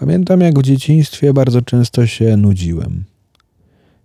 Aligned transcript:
Pamiętam, 0.00 0.40
jak 0.40 0.58
w 0.58 0.62
dzieciństwie 0.62 1.32
bardzo 1.32 1.62
często 1.62 2.06
się 2.06 2.36
nudziłem. 2.36 3.04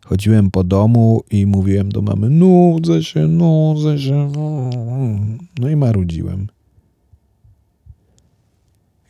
Chodziłem 0.06 0.52
po 0.52 0.64
domu 0.64 1.24
i 1.32 1.46
mówiłem 1.46 1.90
do 1.90 2.02
mamy: 2.02 2.30
Nudzę 2.30 3.04
się, 3.04 3.28
nudzę 3.28 4.00
się. 4.00 4.32
No 5.60 5.70
i 5.70 5.76
marudziłem. 5.76 6.48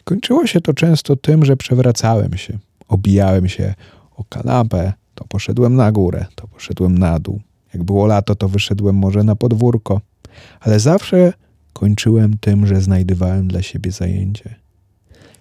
Kończyło 0.03 0.47
się 0.47 0.61
to 0.61 0.73
często 0.73 1.15
tym, 1.15 1.45
że 1.45 1.57
przewracałem 1.57 2.37
się, 2.37 2.57
obijałem 2.87 3.49
się 3.49 3.73
o 4.15 4.23
kanapę, 4.23 4.93
to 5.15 5.25
poszedłem 5.25 5.75
na 5.75 5.91
górę, 5.91 6.25
to 6.35 6.47
poszedłem 6.47 6.97
na 6.97 7.19
dół. 7.19 7.41
Jak 7.73 7.83
było 7.83 8.07
lato, 8.07 8.35
to 8.35 8.49
wyszedłem 8.49 8.95
może 8.95 9.23
na 9.23 9.35
podwórko, 9.35 10.01
ale 10.59 10.79
zawsze 10.79 11.33
kończyłem 11.73 12.37
tym, 12.37 12.67
że 12.67 12.81
znajdowałem 12.81 13.47
dla 13.47 13.61
siebie 13.61 13.91
zajęcie. 13.91 14.64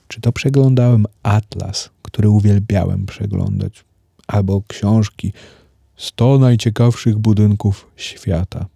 Czy 0.08 0.20
to 0.20 0.32
przeglądałem 0.32 1.06
atlas, 1.22 1.90
który 2.02 2.28
uwielbiałem 2.28 3.06
przeglądać, 3.06 3.84
albo 4.26 4.62
książki 4.68 5.32
100 5.96 6.38
najciekawszych 6.38 7.18
budynków 7.18 7.90
świata. 7.96 8.66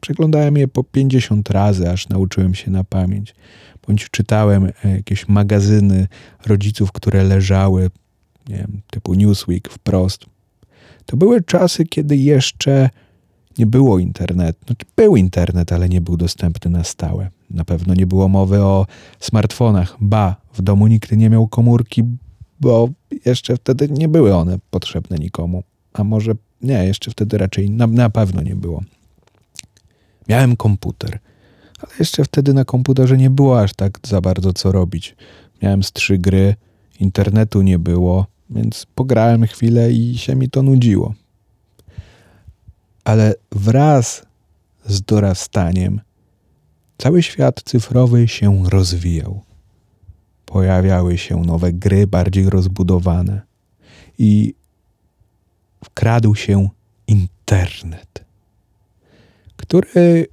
Przeglądałem 0.00 0.56
je 0.56 0.68
po 0.68 0.84
50 0.84 1.50
razy, 1.50 1.90
aż 1.90 2.08
nauczyłem 2.08 2.54
się 2.54 2.70
na 2.70 2.84
pamięć. 2.84 3.34
Bądź 3.86 4.10
czytałem 4.10 4.72
e, 4.84 4.96
jakieś 4.96 5.28
magazyny 5.28 6.08
rodziców, 6.46 6.92
które 6.92 7.24
leżały, 7.24 7.90
nie 8.48 8.56
wiem, 8.56 8.80
typu 8.90 9.14
Newsweek, 9.14 9.68
wprost. 9.68 10.26
To 11.06 11.16
były 11.16 11.42
czasy, 11.42 11.84
kiedy 11.84 12.16
jeszcze 12.16 12.90
nie 13.58 13.66
było 13.66 13.98
internetu. 13.98 14.66
Znaczy, 14.66 14.86
był 14.96 15.16
internet, 15.16 15.72
ale 15.72 15.88
nie 15.88 16.00
był 16.00 16.16
dostępny 16.16 16.70
na 16.70 16.84
stałe. 16.84 17.30
Na 17.50 17.64
pewno 17.64 17.94
nie 17.94 18.06
było 18.06 18.28
mowy 18.28 18.62
o 18.62 18.86
smartfonach. 19.20 19.96
Ba, 20.00 20.36
w 20.54 20.62
domu 20.62 20.86
nikt 20.86 21.12
nie 21.12 21.30
miał 21.30 21.48
komórki, 21.48 22.02
bo 22.60 22.88
jeszcze 23.24 23.56
wtedy 23.56 23.88
nie 23.88 24.08
były 24.08 24.34
one 24.34 24.58
potrzebne 24.70 25.16
nikomu. 25.16 25.62
A 25.92 26.04
może 26.04 26.34
nie, 26.62 26.86
jeszcze 26.86 27.10
wtedy 27.10 27.38
raczej 27.38 27.70
na, 27.70 27.86
na 27.86 28.10
pewno 28.10 28.42
nie 28.42 28.56
było. 28.56 28.82
Miałem 30.28 30.56
komputer, 30.56 31.18
ale 31.78 31.92
jeszcze 31.98 32.24
wtedy 32.24 32.54
na 32.54 32.64
komputerze 32.64 33.16
nie 33.16 33.30
było 33.30 33.60
aż 33.60 33.74
tak 33.74 33.98
za 34.06 34.20
bardzo 34.20 34.52
co 34.52 34.72
robić. 34.72 35.16
Miałem 35.62 35.82
z 35.82 35.92
trzy 35.92 36.18
gry, 36.18 36.54
internetu 37.00 37.62
nie 37.62 37.78
było, 37.78 38.26
więc 38.50 38.86
pograłem 38.94 39.46
chwilę 39.46 39.92
i 39.92 40.18
się 40.18 40.36
mi 40.36 40.50
to 40.50 40.62
nudziło. 40.62 41.14
Ale 43.04 43.34
wraz 43.52 44.26
z 44.86 45.02
dorastaniem 45.02 46.00
cały 46.98 47.22
świat 47.22 47.62
cyfrowy 47.64 48.28
się 48.28 48.62
rozwijał. 48.68 49.42
Pojawiały 50.46 51.18
się 51.18 51.36
nowe 51.36 51.72
gry, 51.72 52.06
bardziej 52.06 52.50
rozbudowane, 52.50 53.42
i 54.18 54.54
wkradł 55.84 56.34
się 56.34 56.68
internet, 57.06 58.24
który 59.56 60.26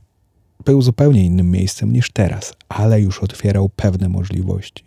był 0.66 0.82
zupełnie 0.82 1.26
innym 1.26 1.52
miejscem 1.52 1.94
niż 1.94 2.12
teraz, 2.12 2.54
ale 2.70 3.02
już 3.02 3.24
otwierał 3.24 3.70
pewne 3.70 4.10
możliwości. 4.10 4.84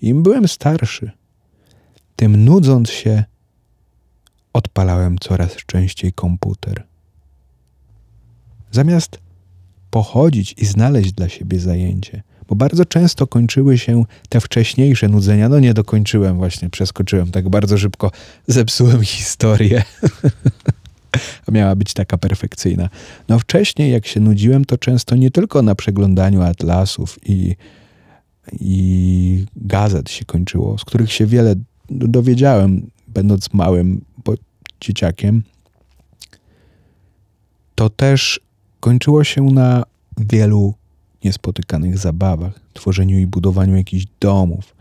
Im 0.00 0.22
byłem 0.22 0.48
starszy, 0.48 1.10
tym 2.16 2.44
nudząc 2.44 2.90
się, 2.90 3.24
odpalałem 4.54 5.18
coraz 5.18 5.56
częściej 5.66 6.12
komputer. 6.12 6.84
Zamiast 8.70 9.18
pochodzić 9.90 10.54
i 10.58 10.66
znaleźć 10.66 11.12
dla 11.12 11.28
siebie 11.28 11.60
zajęcie, 11.60 12.22
bo 12.48 12.54
bardzo 12.54 12.84
często 12.84 13.26
kończyły 13.26 13.78
się 13.78 14.04
te 14.28 14.40
wcześniejsze 14.40 15.08
nudzenia. 15.08 15.48
No 15.48 15.60
nie 15.60 15.74
dokończyłem 15.74 16.36
właśnie, 16.36 16.70
przeskoczyłem 16.70 17.30
tak 17.30 17.48
bardzo 17.48 17.78
szybko, 17.78 18.10
zepsułem 18.46 19.04
historię. 19.14 19.82
A 21.46 21.52
miała 21.52 21.76
być 21.76 21.92
taka 21.92 22.18
perfekcyjna. 22.18 22.88
No 23.28 23.38
wcześniej, 23.38 23.92
jak 23.92 24.06
się 24.06 24.20
nudziłem, 24.20 24.64
to 24.64 24.78
często 24.78 25.16
nie 25.16 25.30
tylko 25.30 25.62
na 25.62 25.74
przeglądaniu 25.74 26.42
atlasów 26.42 27.18
i, 27.26 27.56
i 28.52 29.46
gazet 29.56 30.10
się 30.10 30.24
kończyło, 30.24 30.78
z 30.78 30.84
których 30.84 31.12
się 31.12 31.26
wiele 31.26 31.54
dowiedziałem, 31.90 32.90
będąc 33.08 33.52
małym 33.52 34.04
dzieciakiem, 34.80 35.42
to 37.74 37.90
też 37.90 38.40
kończyło 38.80 39.24
się 39.24 39.42
na 39.42 39.82
wielu 40.18 40.74
niespotykanych 41.24 41.98
zabawach, 41.98 42.60
tworzeniu 42.72 43.18
i 43.18 43.26
budowaniu 43.26 43.76
jakichś 43.76 44.06
domów. 44.20 44.76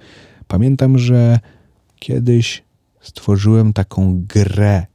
Pamiętam, 0.47 0.97
że 0.97 1.39
kiedyś 1.99 2.63
stworzyłem 3.01 3.73
taką 3.73 4.23
grę, 4.27 4.85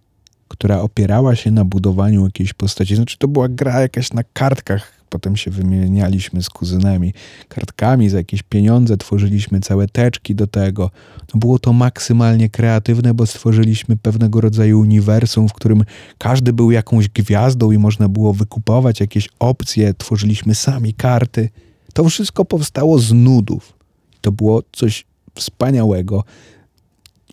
która 0.49 0.81
opierała 0.81 1.37
się 1.37 1.51
na 1.51 1.65
budowaniu 1.65 2.25
jakiejś 2.25 2.53
postaci. 2.53 2.97
Znaczy, 2.97 3.19
to 3.19 3.29
była 3.29 3.49
gra 3.49 3.81
jakaś 3.81 4.13
na 4.13 4.23
kartkach 4.33 4.98
Potem 5.11 5.37
się 5.37 5.51
wymienialiśmy 5.51 6.43
z 6.43 6.51
kuzynami 6.51 7.13
kartkami 7.49 8.09
za 8.09 8.19
jakieś 8.19 8.43
pieniądze, 8.43 8.97
tworzyliśmy 8.97 9.61
całe 9.61 9.89
teczki 9.89 10.35
do 10.35 10.47
tego. 10.47 10.91
No 11.35 11.41
było 11.41 11.59
to 11.59 11.73
maksymalnie 11.73 12.49
kreatywne, 12.49 13.15
bo 13.15 13.27
stworzyliśmy 13.27 13.97
pewnego 13.97 14.41
rodzaju 14.41 14.81
uniwersum, 14.81 15.49
w 15.49 15.53
którym 15.53 15.85
każdy 16.19 16.53
był 16.53 16.71
jakąś 16.71 17.09
gwiazdą 17.09 17.71
i 17.71 17.79
można 17.79 18.09
było 18.09 18.35
wykupować 18.35 19.01
jakieś 19.01 19.29
opcje. 19.39 19.95
Tworzyliśmy 19.95 20.55
sami 20.55 20.95
karty. 20.95 21.49
To 21.95 22.09
wszystko 22.09 22.45
powstało 22.45 22.99
z 22.99 23.13
nudów. 23.13 23.73
To 24.21 24.33
było 24.33 24.63
coś 24.73 25.07
wspaniałego. 25.35 26.25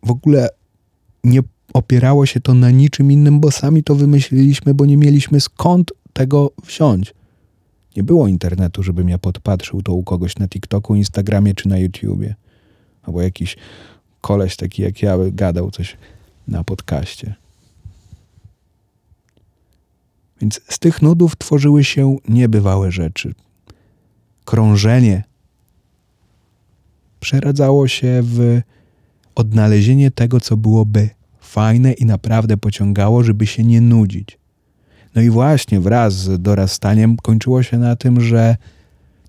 W 0.04 0.12
ogóle 0.12 0.50
nie 1.24 1.40
opierało 1.74 2.26
się 2.26 2.40
to 2.40 2.54
na 2.54 2.72
niczym 2.72 3.12
innym, 3.12 3.40
bo 3.40 3.52
sami 3.52 3.84
to 3.84 3.96
wymyśliliśmy, 3.96 4.74
bo 4.74 4.86
nie 4.86 4.98
mieliśmy 4.98 5.42
skąd 5.42 5.92
tego 6.14 6.52
wziąć. 6.66 7.14
Nie 7.96 8.04
było 8.04 8.28
internetu, 8.28 8.84
żebym 8.84 9.10
ja 9.10 9.18
podpatrzył 9.18 9.82
to 9.82 9.94
u 9.94 10.04
kogoś 10.04 10.38
na 10.38 10.48
TikToku, 10.48 10.96
Instagramie 10.96 11.54
czy 11.54 11.70
na 11.70 11.78
YouTubie. 11.78 12.36
Albo 13.04 13.22
jakiś 13.22 13.58
koleś 14.22 14.56
taki 14.56 14.82
jak 14.82 15.02
ja 15.02 15.18
gadał 15.32 15.72
coś 15.72 15.98
na 16.48 16.64
podcaście. 16.64 17.36
Więc 20.42 20.62
z 20.70 20.80
tych 20.80 21.02
nudów 21.02 21.36
tworzyły 21.36 21.84
się 21.84 22.18
niebywałe 22.30 22.92
rzeczy. 22.92 23.34
Krążenie 24.46 25.24
przeradzało 27.20 27.88
się 27.88 28.22
w 28.24 28.62
odnalezienie 29.36 30.12
tego, 30.12 30.40
co 30.40 30.58
byłoby 30.58 31.10
fajne 31.40 31.94
i 31.94 32.06
naprawdę 32.06 32.58
pociągało, 32.58 33.24
żeby 33.24 33.48
się 33.48 33.64
nie 33.64 33.82
nudzić. 33.82 34.38
No 35.16 35.22
i 35.22 35.30
właśnie 35.30 35.80
wraz 35.80 36.14
z 36.14 36.42
dorastaniem 36.42 37.18
kończyło 37.18 37.64
się 37.64 37.78
na 37.78 37.96
tym, 37.96 38.22
że 38.22 38.56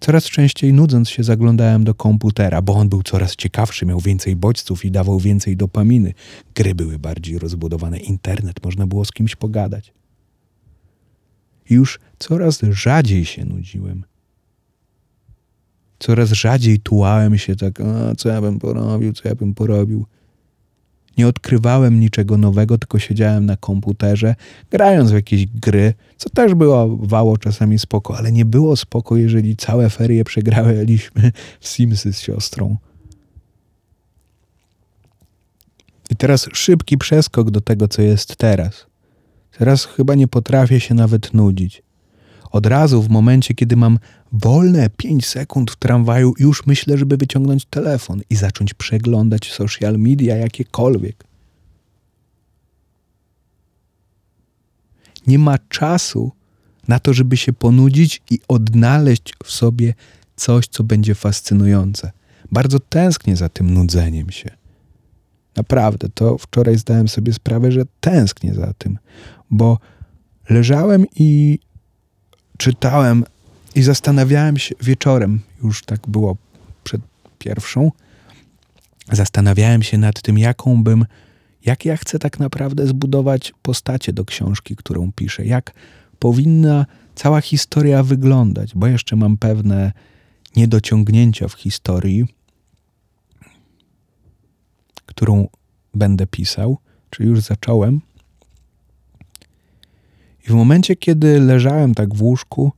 coraz 0.00 0.24
częściej 0.24 0.72
nudząc 0.72 1.08
się 1.08 1.22
zaglądałem 1.22 1.84
do 1.84 1.94
komputera, 1.94 2.62
bo 2.62 2.74
on 2.74 2.88
był 2.88 3.02
coraz 3.02 3.36
ciekawszy, 3.36 3.86
miał 3.86 4.00
więcej 4.00 4.36
bodźców 4.36 4.84
i 4.84 4.91
dawał 4.91 5.20
więcej 5.20 5.56
dopaminy. 5.56 6.14
Gry 6.54 6.74
były 6.74 6.98
bardziej 6.98 7.38
rozbudowane, 7.38 7.98
internet, 7.98 8.64
można 8.64 8.86
było 8.86 9.04
z 9.04 9.12
kimś 9.12 9.36
pogadać. 9.36 9.92
I 11.70 11.74
już 11.74 12.00
coraz 12.18 12.60
rzadziej 12.70 13.24
się 13.24 13.44
nudziłem. 13.44 14.04
Coraz 15.98 16.30
rzadziej 16.30 16.80
tułałem 16.80 17.38
się 17.38 17.56
tak, 17.56 17.80
a 17.80 18.14
co 18.14 18.28
ja 18.28 18.41
bym 18.41 18.58
porobił, 18.58 19.12
co 19.12 19.28
ja 19.28 19.34
bym 19.34 19.54
porobił. 19.54 20.06
Nie 21.19 21.28
odkrywałem 21.28 22.00
niczego 22.00 22.37
nowego, 22.38 22.78
tylko 22.78 22.99
siedziałem 22.99 23.47
na 23.47 23.56
komputerze, 23.56 24.34
grając 24.71 25.10
w 25.10 25.15
jakieś 25.15 25.47
gry, 25.47 25.94
co 26.16 26.31
też 26.31 26.54
było 26.54 26.97
wało 26.97 27.38
czasami 27.38 27.78
spoko, 27.78 28.16
ale 28.19 28.32
nie 28.32 28.44
było 28.44 28.77
spoko, 28.77 29.16
jeżeli 29.16 29.56
całe 29.56 29.91
ferie 29.91 30.25
przegraliśmy 30.25 31.32
w 31.60 31.69
Simsy 31.69 32.12
z 32.12 32.21
siostrą. 32.21 32.77
I 36.10 36.16
teraz 36.16 36.48
szybki 36.53 36.98
przeskok 36.98 37.51
do 37.51 37.60
tego, 37.60 37.89
co 37.89 38.03
jest 38.03 38.36
teraz. 38.36 38.86
Teraz 39.59 39.84
chyba 39.84 40.15
nie 40.15 40.28
potrafię 40.28 40.80
się 40.80 40.95
nawet 40.95 41.34
nudzić. 41.34 41.85
Od 42.51 42.66
razu 42.66 43.03
w 43.03 43.09
momencie, 43.09 43.54
kiedy 43.54 43.77
mam 43.77 43.98
wolne 44.33 44.91
5 44.91 45.27
sekund 45.27 45.71
w 45.71 45.77
tramwaju, 45.77 46.34
już 46.39 46.66
myślę, 46.66 46.98
żeby 46.98 47.16
wyciągnąć 47.16 47.65
telefon 47.65 48.21
i 48.31 48.37
zacząć 48.37 48.75
przeglądać 48.75 49.53
social 49.53 49.98
media 49.98 50.37
jakiekolwiek. 50.37 51.25
Nie 55.27 55.39
ma 55.39 55.59
czasu 55.69 56.33
na 56.89 56.98
to, 56.98 57.15
żeby 57.15 57.37
się 57.37 57.53
ponudzić 57.53 58.22
i 58.31 58.39
odnaleźć 58.48 59.34
w 59.45 59.51
sobie 59.51 59.95
coś, 60.37 60.69
co 60.69 60.84
będzie 60.84 61.15
fascynujące. 61.15 62.13
Bardzo 62.53 62.81
tęsknię 62.81 63.37
za 63.37 63.48
tym 63.48 63.75
nudzeniem 63.75 64.31
się. 64.31 64.51
Naprawdę, 65.57 66.09
to 66.15 66.39
wczoraj 66.39 66.78
zdałem 66.78 67.09
sobie 67.09 67.33
sprawę, 67.33 67.72
że 67.72 67.83
tęsknię 68.01 68.54
za 68.54 68.72
tym, 68.78 68.98
bo 69.51 69.78
leżałem 70.51 71.04
i 71.16 71.59
czytałem 72.58 73.24
i 73.74 73.82
zastanawiałem 73.82 74.58
się 74.58 74.74
wieczorem, 74.80 75.41
już 75.62 75.84
tak 75.84 76.00
było 76.08 76.36
przed 76.84 77.00
pierwszą, 77.38 77.92
zastanawiałem 79.12 79.82
się 79.82 79.98
nad 79.98 80.22
tym, 80.22 80.38
jaką 80.38 80.82
bym, 80.82 81.06
jak 81.64 81.84
ja 81.84 81.97
chcę 81.97 82.18
tak 82.18 82.38
naprawdę 82.38 82.86
zbudować 82.86 83.53
postacie 83.62 84.12
do 84.12 84.24
książki, 84.24 84.76
którą 84.76 85.12
piszę, 85.12 85.47
jak 85.47 85.72
powinna 86.18 86.86
cała 87.14 87.41
historia 87.41 88.03
wyglądać, 88.03 88.74
bo 88.74 88.86
jeszcze 88.86 89.16
mam 89.16 89.36
pewne 89.36 89.92
niedociągnięcia 90.56 91.48
w 91.48 91.52
historii, 91.52 92.26
którą 95.06 95.48
będę 95.94 96.26
pisał, 96.26 96.78
czy 97.10 97.24
już 97.24 97.41
zacząłem. 97.41 98.00
I 100.47 100.51
w 100.51 100.54
momencie, 100.54 100.97
kiedy 100.97 101.41
leżałem 101.41 101.95
tak 101.95 102.15
w 102.15 102.22
łóżku, 102.22 102.72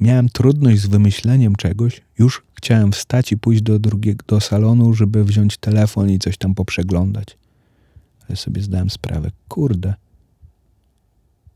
miałem 0.00 0.28
trudność 0.28 0.80
z 0.80 0.86
wymyśleniem 0.86 1.56
czegoś, 1.56 2.00
już 2.18 2.42
chciałem 2.54 2.92
wstać 2.92 3.32
i 3.32 3.38
pójść 3.38 3.62
do 3.62 3.78
drugiego 3.78 4.24
do 4.28 4.40
salonu, 4.40 4.94
żeby 4.94 5.24
wziąć 5.24 5.56
telefon 5.56 6.10
i 6.10 6.18
coś 6.18 6.38
tam 6.38 6.54
poprzeglądać. 6.54 7.38
Ale 8.28 8.36
sobie 8.36 8.62
zdałem 8.62 8.90
sprawę, 8.90 9.30
kurde, 9.48 9.94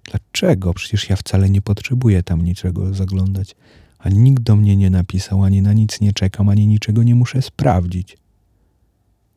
dlaczego? 0.04 0.74
Przecież 0.74 1.08
ja 1.08 1.16
wcale 1.16 1.50
nie 1.50 1.62
potrzebuję 1.62 2.22
tam 2.22 2.42
niczego 2.42 2.94
zaglądać. 2.94 3.56
A 3.98 4.08
nikt 4.08 4.42
do 4.42 4.56
mnie 4.56 4.76
nie 4.76 4.90
napisał, 4.90 5.44
ani 5.44 5.62
na 5.62 5.72
nic 5.72 6.00
nie 6.00 6.12
czekam, 6.12 6.48
ani 6.48 6.66
niczego 6.66 7.02
nie 7.02 7.14
muszę 7.14 7.42
sprawdzić. 7.42 8.16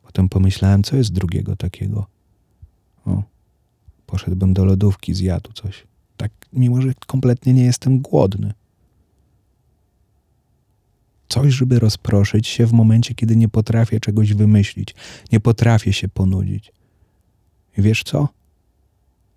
Potem 0.02 0.28
pomyślałem, 0.28 0.82
co 0.82 0.96
jest 0.96 1.12
drugiego 1.12 1.56
takiego. 1.56 2.06
O, 3.06 3.22
poszedłbym 4.08 4.54
do 4.54 4.64
lodówki, 4.64 5.14
zjadł 5.14 5.52
coś. 5.52 5.86
Tak, 6.16 6.32
mimo 6.52 6.82
że 6.82 6.94
kompletnie 7.06 7.52
nie 7.52 7.64
jestem 7.64 7.98
głodny. 7.98 8.52
Coś, 11.28 11.52
żeby 11.52 11.78
rozproszyć 11.78 12.46
się 12.48 12.66
w 12.66 12.72
momencie, 12.72 13.14
kiedy 13.14 13.36
nie 13.36 13.48
potrafię 13.48 14.00
czegoś 14.00 14.34
wymyślić, 14.34 14.94
nie 15.32 15.40
potrafię 15.40 15.92
się 15.92 16.08
ponudzić. 16.08 16.72
I 17.78 17.82
wiesz 17.82 18.02
co? 18.02 18.28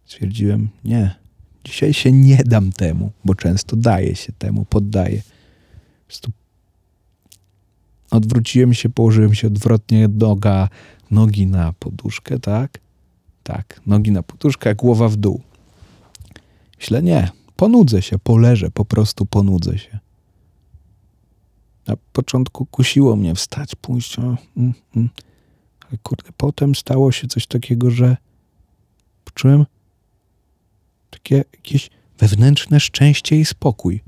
Stwierdziłem, 0.06 0.70
nie, 0.84 1.16
dzisiaj 1.64 1.94
się 1.94 2.12
nie 2.12 2.38
dam 2.46 2.72
temu, 2.72 3.12
bo 3.26 3.36
często 3.36 3.76
daję 3.76 4.16
się 4.16 4.34
temu, 4.34 4.66
poddaję. 4.66 5.22
Odwróciłem 8.12 8.74
się, 8.74 8.90
położyłem 8.90 9.36
się 9.36 9.48
odwrotnie, 9.48 10.08
noga, 10.08 10.70
nogi 11.12 11.48
na 11.48 11.74
poduszkę, 11.74 12.40
tak? 12.40 12.80
Tak, 13.52 13.82
nogi 13.86 14.12
na 14.12 14.24
poduszkę, 14.24 14.76
głowa 14.76 15.10
w 15.10 15.16
dół. 15.16 15.42
Myślę, 16.80 17.04
nie, 17.04 17.30
ponudzę 17.56 18.02
się, 18.02 18.20
poleżę, 18.20 18.72
po 18.72 18.86
prostu 18.86 19.26
ponudzę 19.26 19.78
się. 19.78 20.00
Na 21.88 21.96
początku 22.14 22.66
kusiło 22.66 23.16
mnie 23.16 23.36
wstać, 23.36 23.76
pójść, 23.76 24.20
o, 24.20 24.22
mm, 24.22 24.74
mm. 24.96 25.10
ale 25.90 25.98
kurde, 26.04 26.30
potem 26.38 26.76
stało 26.76 27.12
się 27.12 27.28
coś 27.28 27.48
takiego, 27.48 27.92
że 27.92 28.18
poczułem 29.26 29.66
takie 31.10 31.36
jakieś 31.36 31.90
wewnętrzne 32.20 32.80
szczęście 32.80 33.40
i 33.40 33.46
spokój. 33.46 34.02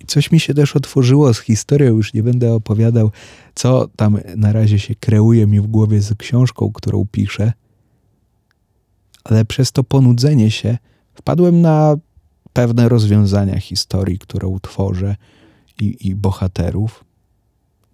I 0.00 0.06
coś 0.06 0.30
mi 0.30 0.40
się 0.40 0.54
też 0.54 0.76
otworzyło 0.76 1.34
z 1.34 1.40
historią, 1.40 1.96
już 1.96 2.14
nie 2.14 2.22
będę 2.22 2.54
opowiadał, 2.54 3.10
co 3.54 3.88
tam 3.96 4.18
na 4.36 4.52
razie 4.52 4.78
się 4.78 4.94
kreuje 4.94 5.46
mi 5.46 5.60
w 5.60 5.66
głowie 5.66 6.00
z 6.00 6.14
książką, 6.14 6.72
którą 6.72 7.06
piszę. 7.12 7.52
Ale 9.30 9.44
przez 9.44 9.72
to 9.72 9.84
ponudzenie 9.84 10.50
się 10.50 10.78
wpadłem 11.14 11.60
na 11.60 11.96
pewne 12.52 12.88
rozwiązania 12.88 13.60
historii, 13.60 14.18
którą 14.18 14.60
tworzę 14.60 15.16
i, 15.80 16.08
i 16.08 16.14
bohaterów. 16.14 17.04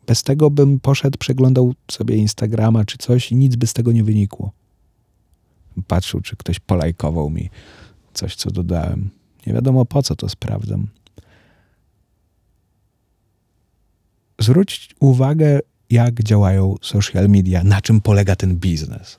Bez 0.07 0.23
tego 0.23 0.51
bym 0.51 0.81
poszedł, 0.81 1.19
przeglądał 1.19 1.75
sobie 1.91 2.17
Instagrama 2.17 2.85
czy 2.85 2.99
coś 2.99 3.33
i 3.33 3.37
nic 3.37 3.57
by 3.57 3.67
z 3.67 3.73
tego 3.73 3.93
nie 3.93 4.05
wynikło. 4.05 4.53
Patrzył, 5.87 6.21
czy 6.21 6.37
ktoś 6.37 6.59
polajkował 6.59 7.31
mi 7.31 7.51
coś, 8.15 8.37
co 8.37 8.51
dodałem. 8.51 9.11
Nie 9.47 9.53
wiadomo 9.53 9.85
po 9.85 10.03
co 10.03 10.17
to 10.17 10.29
sprawdzam. 10.29 10.89
zwróć 14.39 14.91
uwagę, 15.01 15.61
jak 15.91 16.23
działają 16.23 16.75
social 16.83 17.29
media, 17.29 17.65
na 17.65 17.81
czym 17.81 18.01
polega 18.01 18.37
ten 18.37 18.57
biznes. 18.57 19.19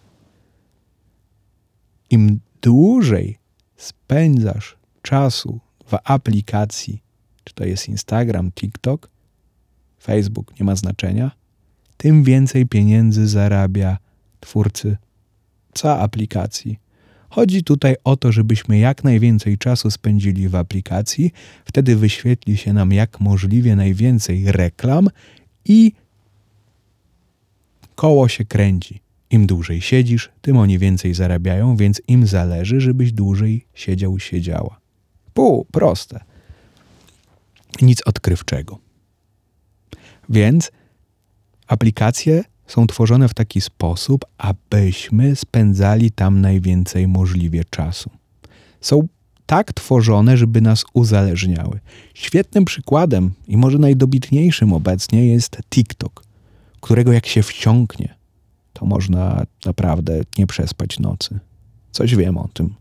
Im 2.09 2.39
dłużej 2.62 3.38
spędzasz 3.77 4.77
czasu 5.01 5.59
w 5.86 5.98
aplikacji, 6.04 7.04
czy 7.44 7.54
to 7.54 7.65
jest 7.65 7.89
Instagram, 7.89 8.51
TikTok, 8.51 9.09
Facebook, 10.04 10.59
nie 10.59 10.65
ma 10.65 10.75
znaczenia, 10.75 11.31
tym 11.98 12.24
więcej 12.24 12.65
pieniędzy 12.65 13.27
zarabia 13.27 13.98
twórcy 14.39 14.98
ca 15.74 16.00
aplikacji. 16.00 16.80
Chodzi 17.30 17.63
tutaj 17.63 17.95
o 18.04 18.18
to, 18.18 18.31
żebyśmy 18.31 18.77
jak 18.77 19.04
najwięcej 19.04 19.57
czasu 19.57 19.92
spędzili 19.92 20.50
w 20.50 20.56
aplikacji, 20.56 21.31
wtedy 21.65 21.95
wyświetli 21.95 22.57
się 22.57 22.74
nam 22.74 22.94
jak 22.94 23.19
możliwie 23.19 23.75
najwięcej 23.75 24.51
reklam 24.51 25.09
i 25.65 25.92
koło 27.95 28.27
się 28.27 28.45
kręci. 28.45 29.06
Im 29.29 29.47
dłużej 29.47 29.81
siedzisz, 29.81 30.29
tym 30.41 30.57
oni 30.57 30.79
więcej 30.79 31.13
zarabiają, 31.13 31.75
więc 31.75 32.01
im 32.07 32.27
zależy, 32.27 32.81
żebyś 32.81 33.12
dłużej 33.12 33.65
siedział, 33.74 34.19
siedziała. 34.19 34.79
Pół, 35.33 35.65
proste. 35.65 36.24
Nic 37.81 38.01
odkrywczego. 38.06 38.79
Więc 40.29 40.71
aplikacje 41.68 42.44
są 42.68 42.88
tworzone 42.88 43.29
w 43.29 43.33
taki 43.33 43.62
sposób, 43.62 44.25
abyśmy 44.38 45.35
spędzali 45.35 46.12
tam 46.12 46.41
najwięcej 46.41 47.07
możliwie 47.07 47.63
czasu. 47.69 48.09
Są 48.81 49.07
tak 49.45 49.73
tworzone, 49.73 50.38
żeby 50.38 50.62
nas 50.62 50.85
uzależniały. 50.94 51.80
Świetnym 52.13 52.65
przykładem 52.65 53.31
i 53.47 53.57
może 53.57 53.77
najdobitniejszym 53.77 54.73
obecnie 54.73 55.27
jest 55.27 55.57
TikTok, 55.69 56.23
którego 56.81 57.13
jak 57.13 57.25
się 57.25 57.44
wciągnie, 57.44 58.15
to 58.79 58.85
można 58.85 59.44
naprawdę 59.65 60.21
nie 60.38 60.47
przespać 60.47 61.00
nocy. 61.00 61.39
Coś 61.91 62.15
wiem 62.15 62.38
o 62.38 62.47
tym. 62.53 62.75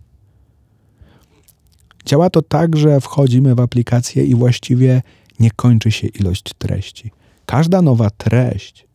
Działa 2.06 2.30
to 2.30 2.42
tak, 2.42 2.76
że 2.76 3.00
wchodzimy 3.00 3.54
w 3.54 3.60
aplikację 3.60 4.24
i 4.24 4.34
właściwie 4.34 5.02
nie 5.40 5.50
kończy 5.50 5.92
się 5.92 6.06
ilość 6.06 6.54
treści. 6.58 7.10
Każda 7.46 7.82
nowa 7.82 8.10
treść 8.10 8.86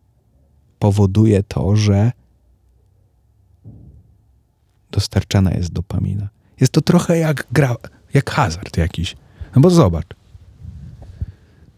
powoduje 0.80 1.44
to, 1.44 1.76
że 1.76 2.12
dostarczana 4.92 5.52
jest 5.52 5.74
dopamina. 5.74 6.30
Jest 6.60 6.74
to 6.74 6.82
trochę 6.82 7.18
jak 7.18 7.48
gra, 7.52 7.76
jak 8.14 8.30
hazard 8.30 8.78
jakiś. 8.78 9.16
No 9.56 9.62
bo 9.62 9.70
zobacz. 9.70 10.08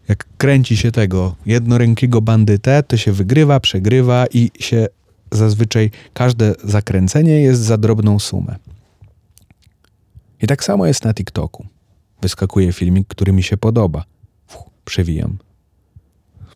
Jak 0.08 0.24
kręci 0.38 0.76
się 0.76 0.92
tego 0.92 1.36
jednorękiego 1.46 2.20
bandytę, 2.20 2.82
to 2.82 2.96
się 2.96 3.12
wygrywa, 3.12 3.60
przegrywa 3.60 4.26
i 4.26 4.50
się 4.58 4.86
zazwyczaj 5.36 5.90
każde 6.12 6.54
zakręcenie 6.64 7.40
jest 7.40 7.60
za 7.60 7.76
drobną 7.76 8.18
sumę. 8.18 8.56
I 10.42 10.46
tak 10.46 10.64
samo 10.64 10.86
jest 10.86 11.04
na 11.04 11.14
TikToku. 11.14 11.66
Wyskakuje 12.22 12.72
filmik, 12.72 13.08
który 13.08 13.32
mi 13.32 13.42
się 13.42 13.56
podoba. 13.56 14.04
Fuh, 14.46 14.64
przewijam. 14.84 15.38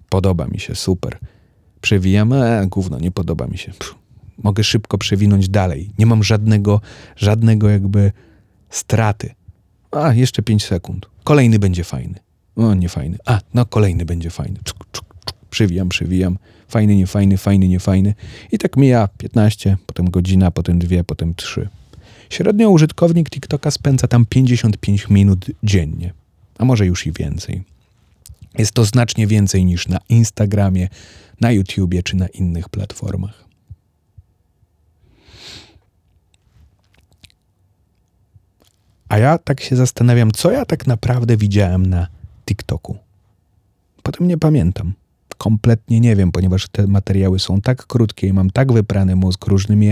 Podoba 0.08 0.46
mi 0.46 0.60
się, 0.60 0.74
super 0.74 1.18
przewijam, 1.80 2.32
e, 2.32 2.66
gówno, 2.66 2.98
nie 2.98 3.10
podoba 3.10 3.46
mi 3.46 3.58
się. 3.58 3.72
Pff, 3.72 3.94
mogę 4.38 4.64
szybko 4.64 4.98
przewinąć 4.98 5.48
dalej. 5.48 5.90
Nie 5.98 6.06
mam 6.06 6.24
żadnego, 6.24 6.80
żadnego 7.16 7.68
jakby 7.68 8.12
straty. 8.70 9.34
A, 9.90 10.14
jeszcze 10.14 10.42
5 10.42 10.64
sekund. 10.64 11.06
Kolejny 11.24 11.58
będzie 11.58 11.84
fajny. 11.84 12.14
O, 12.56 12.74
nie 12.74 12.88
fajny. 12.88 13.18
A, 13.26 13.40
no 13.54 13.66
kolejny 13.66 14.04
będzie 14.04 14.30
fajny. 14.30 14.58
Czuk, 14.64 14.86
czuk, 14.92 15.07
czuk. 15.48 15.50
Przewijam, 15.50 15.88
przewijam. 15.88 16.38
Fajny, 16.68 16.96
niefajny, 16.96 17.38
fajny, 17.38 17.68
niefajny. 17.68 18.14
I 18.52 18.58
tak 18.58 18.76
mija 18.76 19.08
15, 19.18 19.76
potem 19.86 20.10
godzina, 20.10 20.50
potem 20.50 20.78
dwie, 20.78 21.04
potem 21.04 21.34
trzy. 21.34 21.68
Średnio 22.30 22.70
użytkownik 22.70 23.30
TikToka 23.30 23.70
spędza 23.70 24.08
tam 24.08 24.26
55 24.26 25.08
minut 25.08 25.46
dziennie, 25.62 26.12
a 26.58 26.64
może 26.64 26.86
już 26.86 27.06
i 27.06 27.12
więcej. 27.12 27.62
Jest 28.58 28.72
to 28.72 28.84
znacznie 28.84 29.26
więcej 29.26 29.64
niż 29.64 29.88
na 29.88 29.98
Instagramie, 30.08 30.88
na 31.40 31.52
YouTubie 31.52 32.02
czy 32.02 32.16
na 32.16 32.26
innych 32.26 32.68
platformach. 32.68 33.44
A 39.08 39.18
ja 39.18 39.38
tak 39.38 39.60
się 39.60 39.76
zastanawiam, 39.76 40.30
co 40.30 40.50
ja 40.50 40.64
tak 40.64 40.86
naprawdę 40.86 41.36
widziałem 41.36 41.86
na 41.86 42.06
TikToku. 42.46 42.98
Potem 44.02 44.28
nie 44.28 44.38
pamiętam. 44.38 44.92
Kompletnie 45.38 46.00
nie 46.00 46.16
wiem, 46.16 46.32
ponieważ 46.32 46.68
te 46.68 46.86
materiały 46.86 47.38
są 47.38 47.60
tak 47.60 47.86
krótkie 47.86 48.26
i 48.26 48.32
mam 48.32 48.50
tak 48.50 48.72
wyprany 48.72 49.16
mózg 49.16 49.46
różnymi 49.46 49.88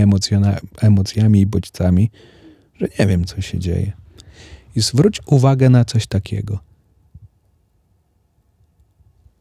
emocjami 0.81 1.41
i 1.41 1.45
bodźcami, 1.45 2.11
że 2.81 2.87
nie 2.99 3.07
wiem, 3.07 3.25
co 3.25 3.41
się 3.41 3.59
dzieje. 3.59 3.91
I 4.75 4.81
zwróć 4.81 5.21
uwagę 5.25 5.69
na 5.69 5.85
coś 5.85 6.07
takiego. 6.07 6.59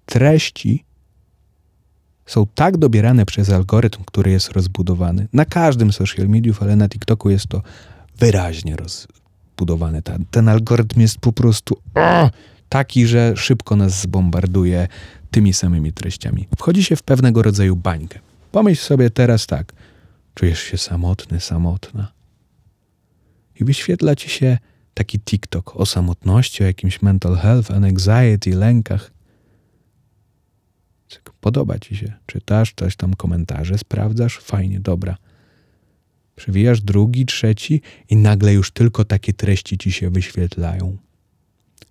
Treści 0.06 0.84
są 2.26 2.46
tak 2.54 2.76
dobierane 2.76 3.26
przez 3.26 3.50
algorytm, 3.50 4.04
który 4.04 4.30
jest 4.30 4.48
rozbudowany. 4.52 5.28
Na 5.32 5.44
każdym 5.44 5.92
social 5.92 6.28
medium, 6.28 6.56
ale 6.60 6.76
na 6.76 6.88
TikToku 6.88 7.30
jest 7.30 7.46
to 7.46 7.62
wyraźnie 8.18 8.76
rozbudowane. 8.76 10.02
Ten, 10.30 10.48
algorytm 10.48 11.00
jest 11.00 11.18
po 11.18 11.32
prostu 11.32 11.76
taki, 12.68 13.06
że 13.06 13.36
szybko 13.36 13.76
nas 13.76 14.02
zbombarduje 14.02 14.88
tymi 15.30 15.52
samymi 15.52 15.92
treściami. 15.92 16.48
Wchodzi 16.58 16.84
się 16.84 16.96
w 16.96 17.02
pewnego 17.02 17.42
rodzaju 17.42 17.76
bańkę. 17.76 18.18
Pomyśl 18.52 18.82
sobie 18.82 19.10
teraz 19.10 19.46
tak. 19.46 19.72
Czujesz 20.34 20.60
się 20.60 20.78
samotny, 20.78 21.40
samotna. 21.40 22.12
I 23.60 23.64
wyświetla 23.64 24.16
ci 24.16 24.30
się 24.30 24.58
taki 24.94 25.20
TikTok 25.20 25.76
o 25.76 25.86
samotności, 25.86 26.62
o 26.62 26.66
jakimś 26.66 27.02
mental 27.02 27.36
health, 27.36 27.70
anxiety, 27.70 28.56
lękach. 28.56 29.10
Podoba 31.40 31.78
ci 31.78 31.96
się. 31.96 32.12
Czytasz 32.26 32.72
coś 32.76 32.96
tam, 32.96 33.14
komentarze, 33.14 33.78
sprawdzasz, 33.78 34.38
fajnie, 34.38 34.80
dobra. 34.80 35.16
Przewijasz 36.36 36.80
drugi, 36.80 37.26
trzeci 37.26 37.80
i 38.10 38.16
nagle 38.16 38.54
już 38.54 38.70
tylko 38.70 39.04
takie 39.04 39.32
treści 39.32 39.78
ci 39.78 39.92
się 39.92 40.10
wyświetlają. 40.10 40.96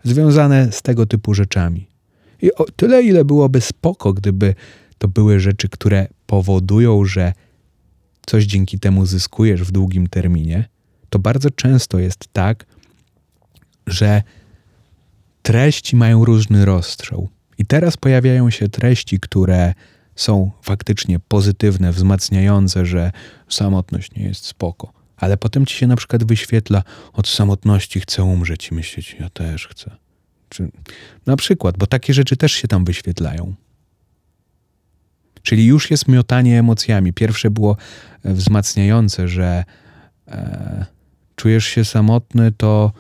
Związane 0.04 0.72
z 0.72 0.82
tego 0.82 1.06
typu 1.06 1.34
rzeczami. 1.34 1.88
I 2.42 2.54
o 2.54 2.66
tyle, 2.76 3.04
ile 3.04 3.26
byłoby 3.26 3.62
spoko, 3.62 4.14
gdyby 4.14 4.56
to 4.98 5.08
były 5.08 5.40
rzeczy, 5.40 5.70
które 5.70 6.08
powodują, 6.26 7.06
że 7.06 7.34
coś 8.26 8.46
dzięki 8.46 8.80
temu 8.80 9.06
zyskujesz 9.06 9.64
w 9.64 9.72
długim 9.72 10.08
terminie, 10.08 10.70
to 11.10 11.20
bardzo 11.20 11.50
często 11.52 12.00
jest 12.00 12.28
tak, 12.34 12.66
że 13.88 14.24
treści 15.42 15.96
mają 15.96 16.26
różny 16.26 16.66
rozstrzał. 16.66 17.30
I 17.58 17.66
teraz 17.66 17.98
pojawiają 17.98 18.50
się 18.50 18.70
treści, 18.70 19.20
które 19.20 19.74
są 20.16 20.52
faktycznie 20.62 21.20
pozytywne, 21.20 21.92
wzmacniające, 21.92 22.86
że 22.86 23.12
samotność 23.50 24.16
nie 24.16 24.24
jest 24.24 24.46
spoko. 24.46 24.94
Ale 25.18 25.38
potem 25.38 25.66
ci 25.66 25.78
się 25.78 25.88
na 25.88 25.96
przykład 25.96 26.24
wyświetla 26.24 26.84
od 27.14 27.28
samotności 27.28 28.00
chcę 28.00 28.24
umrzeć 28.24 28.72
i 28.72 28.74
myśleć, 28.74 29.16
ja 29.20 29.30
też 29.30 29.68
chcę. 29.68 30.05
Czy, 30.50 30.72
na 31.26 31.36
przykład, 31.36 31.78
bo 31.78 31.88
takie 31.88 32.14
rzeczy 32.14 32.38
też 32.38 32.52
się 32.52 32.68
tam 32.68 32.86
wyświetlają. 32.86 33.56
Czyli 35.44 35.66
już 35.66 35.92
jest 35.92 36.08
miotanie 36.08 36.60
emocjami. 36.60 37.14
Pierwsze 37.14 37.52
było 37.52 37.78
e, 38.24 38.34
wzmacniające, 38.34 39.28
że 39.28 39.64
e, 40.28 40.86
czujesz 41.36 41.66
się 41.66 41.86
samotny, 41.86 42.52
to 42.52 42.92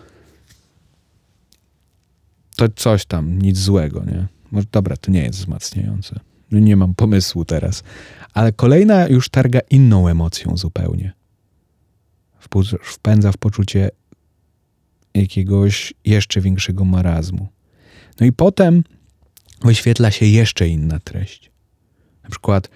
to 2.55 2.69
coś 2.69 3.05
tam, 3.05 3.41
nic 3.41 3.57
złego, 3.57 4.03
nie? 4.05 4.27
Może 4.51 4.67
dobra, 4.71 4.97
to 4.97 5.11
nie 5.11 5.23
jest 5.23 5.39
wzmacniające. 5.39 6.19
No 6.51 6.59
nie 6.59 6.75
mam 6.75 6.95
pomysłu 6.95 7.45
teraz. 7.45 7.83
Ale 8.33 8.51
kolejna 8.53 9.07
już 9.07 9.29
targa 9.29 9.59
inną 9.69 10.07
emocją 10.07 10.57
zupełnie. 10.57 11.13
Wpędza 12.83 13.31
w 13.31 13.37
poczucie 13.37 13.91
jakiegoś 15.15 15.93
jeszcze 16.05 16.41
większego 16.41 16.85
marazmu. 16.85 17.47
No 18.19 18.25
i 18.25 18.31
potem 18.31 18.83
wyświetla 19.63 20.11
się 20.11 20.25
jeszcze 20.25 20.67
inna 20.67 20.99
treść. 20.99 21.51
Na 22.23 22.29
przykład 22.29 22.69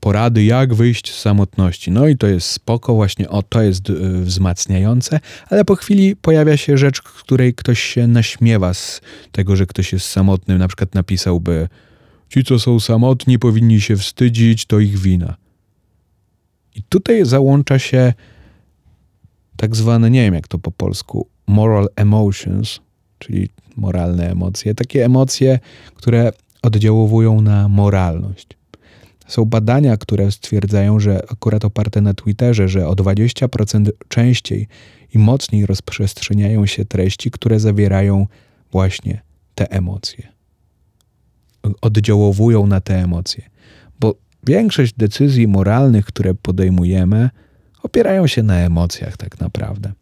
porady, 0.00 0.44
jak 0.44 0.74
wyjść 0.74 1.12
z 1.12 1.20
samotności. 1.20 1.90
No 1.90 2.08
i 2.08 2.16
to 2.16 2.26
jest 2.26 2.50
spoko, 2.50 2.94
właśnie 2.94 3.28
o 3.28 3.42
to 3.42 3.62
jest 3.62 3.90
y, 3.90 4.22
wzmacniające, 4.22 5.20
ale 5.50 5.64
po 5.64 5.76
chwili 5.76 6.16
pojawia 6.16 6.56
się 6.56 6.78
rzecz, 6.78 7.02
której 7.02 7.54
ktoś 7.54 7.80
się 7.80 8.06
naśmiewa 8.06 8.74
z 8.74 9.00
tego, 9.32 9.56
że 9.56 9.66
ktoś 9.66 9.92
jest 9.92 10.06
samotny. 10.06 10.58
Na 10.58 10.68
przykład 10.68 10.94
napisałby: 10.94 11.68
Ci, 12.28 12.44
co 12.44 12.58
są 12.58 12.80
samotni, 12.80 13.38
powinni 13.38 13.80
się 13.80 13.96
wstydzić, 13.96 14.66
to 14.66 14.80
ich 14.80 14.98
wina. 14.98 15.36
I 16.74 16.82
tutaj 16.82 17.24
załącza 17.24 17.78
się 17.78 18.12
tak 19.56 19.76
zwane, 19.76 20.10
nie 20.10 20.22
wiem 20.22 20.34
jak 20.34 20.48
to 20.48 20.58
po 20.58 20.72
polsku, 20.72 21.28
moral 21.46 21.88
emotions, 21.96 22.80
czyli 23.18 23.48
moralne 23.76 24.30
emocje. 24.30 24.74
Takie 24.74 25.04
emocje, 25.04 25.58
które 25.94 26.32
oddziałowują 26.62 27.40
na 27.40 27.68
moralność. 27.68 28.48
Są 29.26 29.44
badania, 29.44 29.96
które 29.96 30.32
stwierdzają, 30.32 31.00
że 31.00 31.22
akurat 31.30 31.64
oparte 31.64 32.00
na 32.00 32.14
Twitterze, 32.14 32.68
że 32.68 32.88
o 32.88 32.92
20% 32.92 33.90
częściej 34.08 34.68
i 35.14 35.18
mocniej 35.18 35.66
rozprzestrzeniają 35.66 36.66
się 36.66 36.84
treści, 36.84 37.30
które 37.30 37.60
zawierają 37.60 38.26
właśnie 38.72 39.20
te 39.54 39.70
emocje. 39.70 40.28
Oddziałowują 41.82 42.66
na 42.66 42.80
te 42.80 43.02
emocje. 43.02 43.44
Bo 44.00 44.14
większość 44.46 44.94
decyzji 44.94 45.48
moralnych, 45.48 46.06
które 46.06 46.34
podejmujemy, 46.34 47.30
opierają 47.86 48.26
się 48.26 48.42
na 48.42 48.54
emocjach 48.54 49.16
tak 49.16 49.40
naprawdę. 49.40 49.92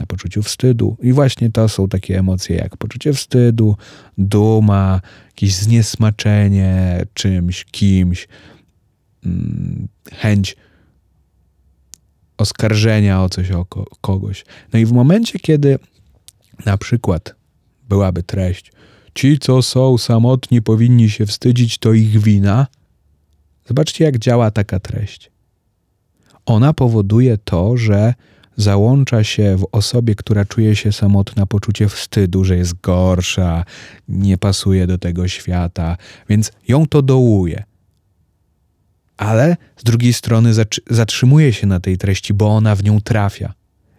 Na 0.00 0.06
poczuciu 0.06 0.42
wstydu. 0.42 0.96
I 1.02 1.12
właśnie 1.12 1.50
to 1.50 1.68
są 1.68 1.88
takie 1.88 2.18
emocje 2.18 2.56
jak 2.56 2.76
poczucie 2.76 3.12
wstydu, 3.12 3.76
duma, 4.18 5.00
jakieś 5.26 5.54
zniesmaczenie 5.54 7.02
czymś, 7.14 7.64
kimś, 7.64 8.28
mm, 9.26 9.88
chęć 10.12 10.56
oskarżenia 12.38 13.22
o 13.22 13.28
coś 13.28 13.50
o 13.50 13.64
kogoś. 14.00 14.44
No 14.72 14.78
i 14.78 14.86
w 14.86 14.92
momencie, 14.92 15.38
kiedy 15.38 15.78
na 16.66 16.78
przykład 16.78 17.34
byłaby 17.88 18.22
treść, 18.22 18.72
ci, 19.14 19.38
co 19.38 19.62
są 19.62 19.98
samotni, 19.98 20.62
powinni 20.62 21.10
się 21.10 21.26
wstydzić, 21.26 21.78
to 21.78 21.92
ich 21.92 22.20
wina. 22.22 22.66
Zobaczcie, 23.66 24.04
jak 24.04 24.18
działa 24.18 24.50
taka 24.50 24.80
treść. 24.80 25.31
Ona 26.46 26.72
powoduje 26.72 27.38
to, 27.38 27.76
że 27.76 28.14
załącza 28.56 29.24
się 29.24 29.56
w 29.56 29.66
osobie, 29.72 30.14
która 30.14 30.44
czuje 30.44 30.76
się 30.76 30.92
samotna, 30.92 31.46
poczucie 31.46 31.88
wstydu, 31.88 32.44
że 32.44 32.56
jest 32.56 32.80
gorsza, 32.80 33.64
nie 34.08 34.38
pasuje 34.38 34.86
do 34.86 34.98
tego 34.98 35.28
świata, 35.28 35.96
więc 36.28 36.52
ją 36.68 36.86
to 36.86 37.02
dołuje. 37.02 37.64
Ale 39.16 39.56
z 39.76 39.84
drugiej 39.84 40.12
strony 40.12 40.50
zatrzymuje 40.90 41.52
się 41.52 41.66
na 41.66 41.80
tej 41.80 41.98
treści, 41.98 42.34
bo 42.34 42.48
ona 42.48 42.74
w 42.74 42.84
nią 42.84 43.00
trafia. 43.00 43.54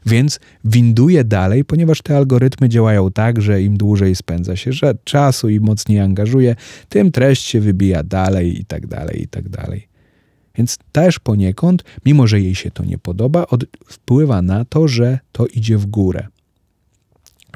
Więc 0.05 0.39
winduje 0.65 1.23
dalej, 1.23 1.65
ponieważ 1.65 2.01
te 2.01 2.17
algorytmy 2.17 2.69
działają 2.69 3.11
tak, 3.11 3.41
że 3.41 3.61
im 3.61 3.77
dłużej 3.77 4.15
spędza 4.15 4.55
się 4.55 4.71
czasu 5.03 5.49
i 5.49 5.59
mocniej 5.59 5.99
angażuje, 5.99 6.55
tym 6.89 7.11
treść 7.11 7.43
się 7.45 7.59
wybija 7.59 8.03
dalej 8.03 8.61
i 8.61 8.65
tak 8.65 8.87
dalej, 8.87 9.21
i 9.21 9.27
tak 9.27 9.49
dalej. 9.49 9.92
Więc 10.57 10.77
też 10.91 11.19
poniekąd, 11.19 11.83
mimo 12.05 12.27
że 12.27 12.41
jej 12.41 12.55
się 12.55 12.71
to 12.71 12.85
nie 12.85 12.97
podoba, 12.97 13.47
od, 13.47 13.63
wpływa 13.87 14.41
na 14.41 14.65
to, 14.65 14.87
że 14.87 15.19
to 15.31 15.45
idzie 15.47 15.77
w 15.77 15.85
górę. 15.85 16.27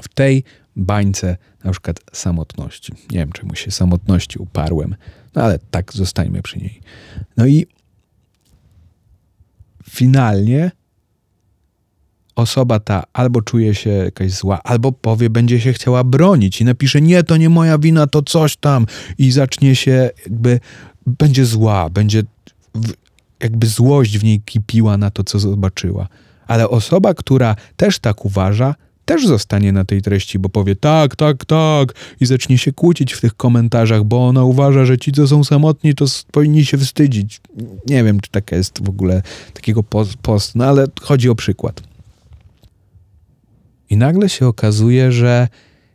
W 0.01 0.07
tej 0.07 0.43
bańce 0.75 1.37
na 1.63 1.71
przykład 1.71 1.99
samotności. 2.13 2.93
Nie 3.11 3.19
wiem, 3.19 3.31
czemu 3.31 3.55
się 3.55 3.71
samotności 3.71 4.39
uparłem, 4.39 4.95
no 5.35 5.43
ale 5.43 5.59
tak 5.71 5.93
zostańmy 5.93 6.41
przy 6.41 6.59
niej. 6.59 6.81
No 7.37 7.45
i 7.45 7.67
finalnie 9.89 10.71
osoba 12.35 12.79
ta 12.79 13.03
albo 13.13 13.41
czuje 13.41 13.75
się 13.75 13.89
jakaś 13.89 14.31
zła, 14.31 14.63
albo 14.63 14.91
powie, 14.91 15.29
będzie 15.29 15.59
się 15.59 15.73
chciała 15.73 16.03
bronić 16.03 16.61
i 16.61 16.65
napisze, 16.65 17.01
nie, 17.01 17.23
to 17.23 17.37
nie 17.37 17.49
moja 17.49 17.77
wina, 17.77 18.07
to 18.07 18.21
coś 18.21 18.57
tam 18.57 18.85
i 19.17 19.31
zacznie 19.31 19.75
się 19.75 20.09
jakby, 20.25 20.59
będzie 21.05 21.45
zła, 21.45 21.89
będzie 21.89 22.23
jakby 23.39 23.67
złość 23.67 24.17
w 24.17 24.23
niej 24.23 24.41
kipiła 24.41 24.97
na 24.97 25.11
to, 25.11 25.23
co 25.23 25.39
zobaczyła. 25.39 26.07
Ale 26.47 26.69
osoba, 26.69 27.13
która 27.13 27.55
też 27.77 27.99
tak 27.99 28.25
uważa, 28.25 28.75
też 29.05 29.27
zostanie 29.27 29.71
na 29.71 29.85
tej 29.85 30.01
treści, 30.01 30.39
bo 30.39 30.49
powie 30.49 30.75
tak, 30.75 31.15
tak, 31.15 31.45
tak 31.45 31.93
i 32.19 32.25
zacznie 32.25 32.57
się 32.57 32.73
kłócić 32.73 33.13
w 33.13 33.21
tych 33.21 33.33
komentarzach, 33.33 34.03
bo 34.03 34.27
ona 34.27 34.43
uważa, 34.43 34.85
że 34.85 34.97
ci, 34.97 35.11
co 35.11 35.27
są 35.27 35.43
samotni, 35.43 35.95
to 35.95 36.05
powinni 36.31 36.65
się 36.65 36.77
wstydzić. 36.77 37.41
Nie 37.87 38.03
wiem, 38.03 38.19
czy 38.19 38.31
taka 38.31 38.55
jest 38.55 38.85
w 38.85 38.89
ogóle 38.89 39.21
takiego 39.53 39.83
post, 39.83 40.17
post 40.17 40.55
no 40.55 40.65
ale 40.65 40.87
chodzi 41.01 41.29
o 41.29 41.35
przykład. 41.35 41.81
I 43.89 43.97
nagle 43.97 44.29
się 44.29 44.47
okazuje, 44.47 45.11
że 45.11 45.47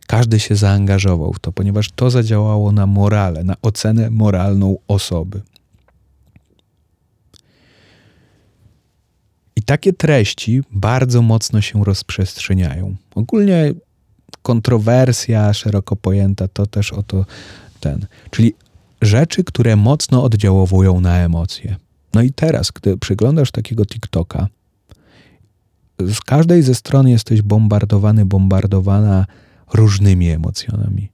każdy 0.06 0.40
się 0.40 0.56
zaangażował 0.56 1.32
w 1.32 1.38
to, 1.38 1.52
ponieważ 1.52 1.90
to 1.96 2.10
zadziałało 2.10 2.72
na 2.72 2.86
morale, 2.86 3.44
na 3.44 3.54
ocenę 3.62 4.10
moralną 4.10 4.76
osoby. 4.88 5.40
I 9.62 9.64
takie 9.64 9.92
treści 9.92 10.62
bardzo 10.70 11.22
mocno 11.22 11.60
się 11.60 11.84
rozprzestrzeniają. 11.84 12.96
Ogólnie 13.14 13.72
kontrowersja 14.42 15.54
szeroko 15.54 15.96
pojęta 15.96 16.48
to 16.48 16.66
też 16.66 16.92
o 16.92 17.02
to 17.02 17.24
ten. 17.80 18.06
Czyli 18.30 18.54
rzeczy, 19.02 19.44
które 19.44 19.76
mocno 19.76 20.24
oddziałowują 20.24 21.00
na 21.00 21.18
emocje. 21.18 21.76
No 22.14 22.22
i 22.22 22.32
teraz, 22.32 22.70
gdy 22.70 22.98
przyglądasz 22.98 23.50
takiego 23.50 23.86
TikToka, 23.86 24.48
z 26.00 26.20
każdej 26.20 26.62
ze 26.62 26.74
stron 26.74 27.08
jesteś 27.08 27.42
bombardowany, 27.42 28.24
bombardowana 28.24 29.26
różnymi 29.74 30.30
emocjonami. 30.30 31.08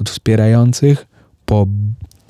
Od 0.00 0.10
wspierających 0.10 1.06
po 1.46 1.66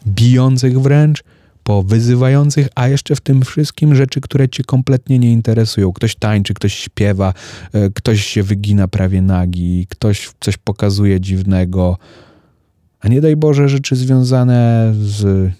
bijących 0.06 0.80
wręcz, 0.80 1.24
po 1.66 1.82
wyzywających, 1.82 2.68
a 2.74 2.88
jeszcze 2.88 3.16
w 3.16 3.20
tym 3.20 3.42
wszystkim 3.42 3.94
rzeczy, 3.94 4.20
które 4.20 4.48
cię 4.48 4.64
kompletnie 4.64 5.18
nie 5.18 5.32
interesują. 5.32 5.92
Ktoś 5.92 6.16
tańczy, 6.16 6.54
ktoś 6.54 6.74
śpiewa, 6.74 7.34
e, 7.72 7.90
ktoś 7.90 8.24
się 8.24 8.42
wygina 8.42 8.88
prawie 8.88 9.22
nagi, 9.22 9.86
ktoś 9.90 10.30
coś 10.40 10.56
pokazuje 10.56 11.20
dziwnego, 11.20 11.98
a 13.00 13.08
nie 13.08 13.20
daj 13.20 13.36
Boże 13.36 13.68
rzeczy 13.68 13.96
związane 13.96 14.92
z 14.98 15.52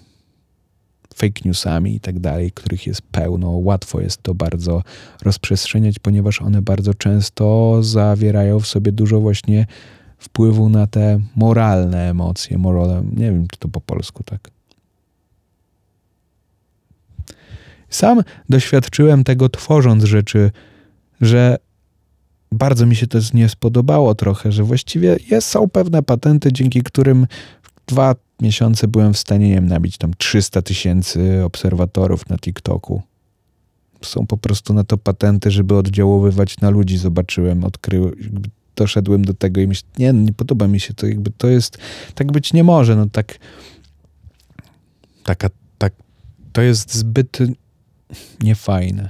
fake 1.15 1.41
newsami 1.45 1.95
i 1.95 1.99
tak 1.99 2.19
dalej, 2.19 2.51
których 2.51 2.87
jest 2.87 3.01
pełno. 3.01 3.49
Łatwo 3.49 4.01
jest 4.01 4.23
to 4.23 4.35
bardzo 4.35 4.83
rozprzestrzeniać, 5.21 5.99
ponieważ 5.99 6.41
one 6.41 6.61
bardzo 6.61 6.93
często 6.93 7.77
zawierają 7.83 8.59
w 8.59 8.67
sobie 8.67 8.91
dużo 8.91 9.19
właśnie 9.19 9.65
wpływu 10.17 10.69
na 10.69 10.87
te 10.87 11.19
moralne 11.35 12.09
emocje, 12.09 12.57
morale, 12.57 13.03
nie 13.15 13.31
wiem 13.31 13.47
czy 13.47 13.59
to 13.59 13.67
po 13.67 13.81
polsku 13.81 14.23
tak. 14.23 14.56
Sam 17.89 18.21
doświadczyłem 18.49 19.23
tego 19.23 19.49
tworząc 19.49 20.03
rzeczy, 20.03 20.51
że 21.21 21.57
bardzo 22.51 22.85
mi 22.85 22.95
się 22.95 23.07
to 23.07 23.19
nie 23.33 23.49
spodobało 23.49 24.15
trochę, 24.15 24.51
że 24.51 24.63
właściwie 24.63 25.17
jest, 25.31 25.47
są 25.47 25.69
pewne 25.69 26.03
patenty, 26.03 26.53
dzięki 26.53 26.83
którym 26.83 27.27
w 27.63 27.91
dwa 27.91 28.15
miesiące 28.41 28.87
byłem 28.87 29.13
w 29.13 29.17
stanie, 29.17 29.47
nie 29.47 29.55
wiem, 29.55 29.67
nabić 29.67 29.97
tam 29.97 30.11
300 30.17 30.61
tysięcy 30.61 31.43
obserwatorów 31.43 32.29
na 32.29 32.37
TikToku. 32.37 33.01
Są 34.01 34.27
po 34.27 34.37
prostu 34.37 34.73
na 34.73 34.83
to 34.83 34.97
patenty, 34.97 35.51
żeby 35.51 35.75
oddziaływać 35.75 36.59
na 36.59 36.69
ludzi. 36.69 36.97
Zobaczyłem, 36.97 37.63
odkryłem, 37.63 38.13
doszedłem 38.75 39.25
do 39.25 39.33
tego 39.33 39.61
i 39.61 39.67
myślę, 39.67 39.89
nie, 39.99 40.13
nie 40.13 40.33
podoba 40.33 40.67
mi 40.67 40.79
się 40.79 40.93
to, 40.93 41.07
jakby 41.07 41.31
to 41.31 41.47
jest, 41.47 41.77
tak 42.15 42.31
być 42.31 42.53
nie 42.53 42.63
może, 42.63 42.95
no 42.95 43.05
tak, 43.11 43.39
taka, 45.23 45.49
tak, 45.77 45.93
to 46.53 46.61
jest 46.61 46.95
zbyt 46.95 47.37
niefajne. 48.41 49.09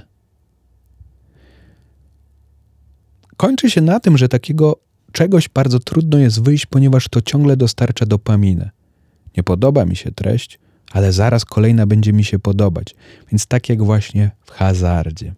Kończy 3.36 3.70
się 3.70 3.80
na 3.80 4.00
tym, 4.00 4.18
że 4.18 4.28
takiego 4.28 4.76
czegoś 5.12 5.48
bardzo 5.48 5.78
trudno 5.78 6.18
jest 6.18 6.42
wyjść, 6.42 6.66
ponieważ 6.66 7.08
to 7.08 7.22
ciągle 7.22 7.56
dostarcza 7.56 8.06
dopaminę. 8.06 8.70
Nie 9.36 9.42
podoba 9.42 9.84
mi 9.84 9.96
się 9.96 10.12
treść, 10.12 10.58
ale 10.92 11.12
zaraz 11.12 11.44
kolejna 11.44 11.86
będzie 11.86 12.12
mi 12.12 12.24
się 12.24 12.38
podobać. 12.38 12.94
Więc 13.32 13.46
tak 13.46 13.68
jak 13.68 13.82
właśnie 13.82 14.30
w 14.44 14.50
hazardzie. 14.50 15.34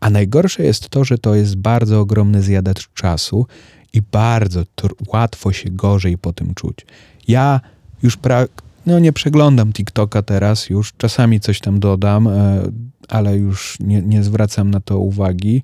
A 0.00 0.10
najgorsze 0.10 0.62
jest 0.62 0.88
to, 0.88 1.04
że 1.04 1.18
to 1.18 1.34
jest 1.34 1.56
bardzo 1.56 2.00
ogromny 2.00 2.42
zjadacz 2.42 2.92
czasu 2.94 3.46
i 3.92 4.02
bardzo 4.02 4.62
łatwo 5.06 5.52
się 5.52 5.70
gorzej 5.70 6.18
po 6.18 6.32
tym 6.32 6.54
czuć. 6.54 6.86
Ja 7.28 7.60
już 8.02 8.16
pra 8.16 8.46
no 8.86 8.98
nie 8.98 9.12
przeglądam 9.12 9.72
TikToka 9.72 10.22
teraz, 10.22 10.70
już 10.70 10.92
czasami 10.96 11.40
coś 11.40 11.60
tam 11.60 11.80
dodam, 11.80 12.28
e, 12.28 12.62
ale 13.08 13.36
już 13.36 13.76
nie, 13.80 14.02
nie 14.02 14.22
zwracam 14.22 14.70
na 14.70 14.80
to 14.80 14.98
uwagi, 14.98 15.62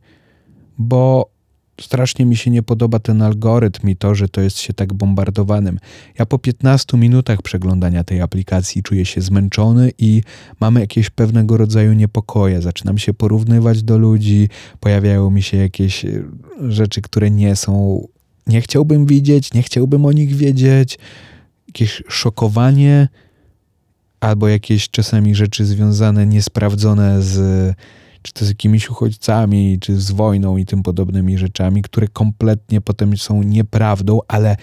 bo 0.79 1.31
strasznie 1.81 2.27
mi 2.27 2.37
się 2.37 2.51
nie 2.51 2.63
podoba 2.63 2.99
ten 2.99 3.23
algorytm 3.23 3.89
i 3.89 3.97
to, 3.97 4.15
że 4.15 4.29
to 4.29 4.41
jest 4.41 4.59
się 4.59 4.73
tak 4.73 4.95
bombardowanym. 4.95 5.79
Ja 6.19 6.27
po 6.27 6.39
15 6.39 6.97
minutach 6.97 7.43
przeglądania 7.43 8.05
tej 8.05 8.21
aplikacji 8.21 8.83
czuję 8.83 9.05
się 9.05 9.21
zmęczony 9.21 9.91
i 9.99 10.23
mamy 10.61 10.81
jakieś 10.81 11.11
pewnego 11.11 11.57
rodzaju 11.57 11.93
niepokoje. 11.93 12.63
Zaczynam 12.63 12.99
się 12.99 13.15
porównywać 13.15 13.83
do 13.83 13.99
ludzi, 13.99 14.49
pojawiają 14.81 15.31
mi 15.31 15.43
się 15.43 15.57
jakieś 15.57 16.05
e, 16.05 16.23
rzeczy, 16.69 17.03
które 17.03 17.31
nie 17.31 17.57
są, 17.57 18.07
nie 18.47 18.61
chciałbym 18.61 19.07
widzieć, 19.07 19.55
nie 19.55 19.63
chciałbym 19.63 20.05
o 20.05 20.13
nich 20.13 20.37
wiedzieć. 20.37 20.99
Jakieś 21.77 22.03
szokowanie 22.09 23.09
albo 24.21 24.49
jakieś 24.49 24.91
czasami 24.91 25.35
rzeczy 25.35 25.65
związane, 25.65 26.27
niesprawdzone 26.27 27.23
z 27.23 27.37
czy 28.23 28.33
to 28.33 28.45
z 28.45 28.49
jakimiś 28.49 28.91
uchodźcami, 28.91 29.79
czy 29.81 30.01
z 30.01 30.11
wojną 30.11 30.57
i 30.57 30.65
tym 30.65 30.83
podobnymi 30.83 31.39
rzeczami, 31.39 31.83
które 31.83 32.09
kompletnie 32.09 32.81
potem 32.81 33.17
są 33.17 33.43
nieprawdą, 33.43 34.19
ale 34.29 34.57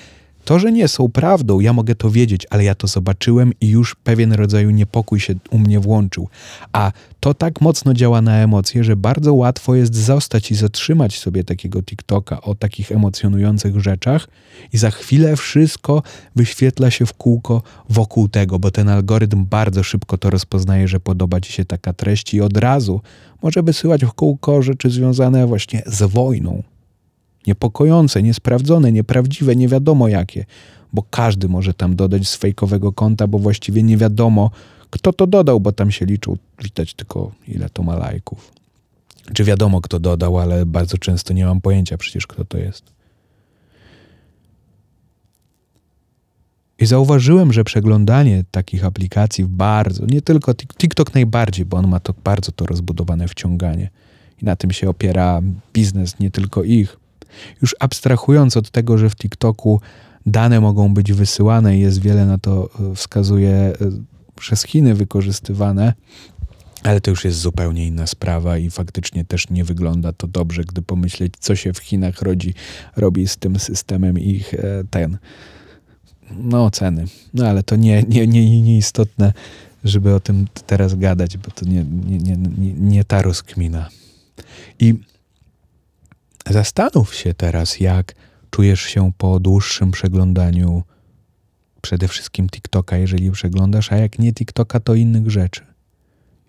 to, 0.46 0.60
że 0.60 0.72
nie 0.72 0.88
są 0.88 1.10
prawdą, 1.10 1.60
ja 1.60 1.74
mogę 1.74 1.96
to 1.96 2.12
wiedzieć, 2.12 2.48
ale 2.50 2.64
ja 2.64 2.76
to 2.76 2.88
zobaczyłem 2.88 3.52
i 3.62 3.70
już 3.70 3.96
pewien 3.96 4.34
rodzaj 4.34 4.74
niepokój 4.74 5.20
się 5.20 5.36
u 5.52 5.58
mnie 5.60 5.80
włączył. 5.80 6.30
A 6.74 6.92
to 7.20 7.34
tak 7.34 7.62
mocno 7.62 7.94
działa 7.94 8.22
na 8.22 8.38
emocje, 8.38 8.84
że 8.84 8.96
bardzo 8.96 9.34
łatwo 9.34 9.76
jest 9.76 9.96
zostać 9.96 10.52
i 10.52 10.56
zatrzymać 10.56 11.20
sobie 11.20 11.44
takiego 11.44 11.84
TikToka 11.84 12.42
o 12.42 12.56
takich 12.56 12.92
emocjonujących 12.92 13.80
rzeczach 13.80 14.28
i 14.74 14.78
za 14.78 14.92
chwilę 14.92 15.36
wszystko 15.36 16.04
wyświetla 16.36 16.92
się 16.92 17.06
w 17.06 17.14
kółko 17.14 17.62
wokół 17.90 18.30
tego, 18.30 18.60
bo 18.60 18.72
ten 18.72 18.90
algorytm 18.90 19.46
bardzo 19.46 19.84
szybko 19.84 20.18
to 20.18 20.30
rozpoznaje, 20.30 20.88
że 20.88 21.00
podoba 21.00 21.42
ci 21.42 21.54
się 21.54 21.66
taka 21.66 21.94
treść 21.94 22.34
i 22.34 22.42
od 22.42 22.58
razu 22.58 23.02
może 23.42 23.64
wysyłać 23.64 24.06
w 24.06 24.14
kółko 24.14 24.62
rzeczy 24.62 24.90
związane 24.90 25.48
właśnie 25.48 25.84
z 25.86 26.04
wojną 26.04 26.64
niepokojące, 27.48 28.24
niesprawdzone, 28.24 28.92
nieprawdziwe, 28.92 29.56
nie 29.56 29.68
wiadomo 29.68 30.08
jakie, 30.08 30.46
bo 30.94 31.04
każdy 31.10 31.48
może 31.48 31.74
tam 31.74 31.96
dodać 31.96 32.28
z 32.28 32.36
fejkowego 32.36 32.92
konta, 32.92 33.28
bo 33.28 33.40
właściwie 33.40 33.84
nie 33.84 33.98
wiadomo, 33.98 34.52
kto 34.90 35.14
to 35.14 35.28
dodał, 35.28 35.60
bo 35.60 35.72
tam 35.72 35.92
się 35.92 36.06
liczył, 36.06 36.38
widać 36.64 36.94
tylko 36.94 37.32
ile 37.48 37.70
to 37.70 37.84
ma 37.84 37.96
lajków. 37.96 38.52
Czy 39.34 39.44
wiadomo, 39.44 39.82
kto 39.82 40.00
dodał, 40.00 40.40
ale 40.40 40.66
bardzo 40.66 40.98
często 40.98 41.34
nie 41.34 41.46
mam 41.46 41.62
pojęcia 41.62 41.98
przecież, 41.98 42.28
kto 42.28 42.46
to 42.46 42.58
jest. 42.58 42.94
I 46.80 46.86
zauważyłem, 46.86 47.54
że 47.54 47.64
przeglądanie 47.64 48.44
takich 48.52 48.86
aplikacji 48.86 49.46
bardzo, 49.46 50.06
nie 50.06 50.22
tylko 50.22 50.54
TikTok 50.54 51.14
najbardziej, 51.14 51.66
bo 51.66 51.78
on 51.78 51.88
ma 51.88 52.00
to 52.00 52.14
bardzo 52.24 52.52
to 52.52 52.66
rozbudowane 52.66 53.28
wciąganie. 53.28 53.90
I 54.42 54.46
na 54.46 54.56
tym 54.56 54.72
się 54.72 54.90
opiera 54.90 55.42
biznes, 55.74 56.20
nie 56.20 56.32
tylko 56.32 56.64
ich. 56.64 56.98
Już 57.62 57.76
abstrahując 57.80 58.58
od 58.58 58.72
tego, 58.72 58.98
że 58.98 59.10
w 59.10 59.16
TikToku 59.16 59.82
dane 60.26 60.62
mogą 60.62 60.94
być 60.94 61.14
wysyłane 61.14 61.78
i 61.78 61.80
jest 61.80 62.02
wiele 62.02 62.26
na 62.26 62.38
to 62.38 62.70
e, 62.92 62.96
wskazuje 62.96 63.52
e, 63.52 63.74
przez 64.36 64.64
Chiny 64.64 64.96
wykorzystywane, 64.96 65.94
ale 66.84 67.02
to 67.02 67.12
już 67.12 67.26
jest 67.26 67.40
zupełnie 67.40 67.88
inna 67.88 68.08
sprawa 68.08 68.58
i 68.58 68.70
faktycznie 68.70 69.26
też 69.26 69.50
nie 69.50 69.64
wygląda 69.64 70.14
to 70.14 70.28
dobrze, 70.28 70.64
gdy 70.64 70.82
pomyśleć, 70.82 71.34
co 71.40 71.56
się 71.56 71.74
w 71.74 71.78
Chinach 71.78 72.22
rodzi, 72.22 72.54
robi 72.96 73.28
z 73.28 73.38
tym 73.38 73.60
systemem 73.60 74.20
ich 74.20 74.54
e, 74.54 74.84
ten, 74.90 75.18
no 76.32 76.72
ceny. 76.72 77.06
No 77.34 77.48
ale 77.48 77.64
to 77.64 77.76
nie, 77.76 78.04
nie, 78.04 78.28
nie, 78.28 78.62
nie 78.62 78.78
istotne, 78.78 79.34
żeby 79.84 80.16
o 80.16 80.20
tym 80.20 80.48
teraz 80.68 80.96
gadać, 80.96 81.38
bo 81.38 81.52
to 81.52 81.66
nie, 81.66 81.86
nie, 82.08 82.38
nie, 82.38 82.74
nie, 82.74 83.04
ta 83.04 83.22
rozkmina. 83.22 83.90
I 84.80 84.94
Zastanów 86.50 87.16
się 87.16 87.34
teraz, 87.34 87.80
jak 87.80 88.16
czujesz 88.52 88.82
się 88.82 89.12
po 89.18 89.40
dłuższym 89.40 89.92
przeglądaniu 89.92 90.84
przede 91.82 92.08
wszystkim 92.08 92.50
TikToka, 92.50 92.98
jeżeli 92.98 93.32
przeglądasz, 93.32 93.92
a 93.92 93.96
jak 93.96 94.20
nie 94.20 94.34
TikToka, 94.34 94.80
to 94.80 94.96
innych 94.96 95.32
rzeczy. 95.32 95.62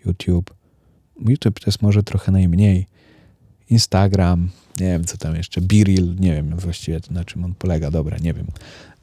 YouTube. 0.05 0.53
YouTube 1.29 1.59
to 1.59 1.65
jest 1.65 1.81
może 1.81 2.03
trochę 2.03 2.31
najmniej. 2.31 2.87
Instagram, 3.69 4.49
nie 4.79 4.87
wiem 4.87 5.05
co 5.05 5.17
tam 5.17 5.35
jeszcze, 5.35 5.61
Biril, 5.61 6.15
nie 6.19 6.33
wiem 6.33 6.55
właściwie 6.57 6.99
na 7.11 7.25
czym 7.25 7.45
on 7.45 7.55
polega, 7.55 7.91
dobra, 7.91 8.17
nie 8.17 8.33
wiem. 8.33 8.47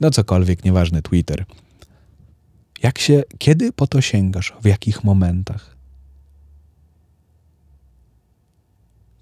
No 0.01 0.11
cokolwiek, 0.11 0.65
nieważne, 0.65 1.03
Twitter. 1.03 1.45
Jak 2.83 2.99
się, 2.99 3.23
kiedy 3.39 3.73
po 3.73 3.87
to 3.87 4.01
sięgasz? 4.01 4.53
W 4.63 4.67
jakich 4.67 5.05
momentach? 5.05 5.72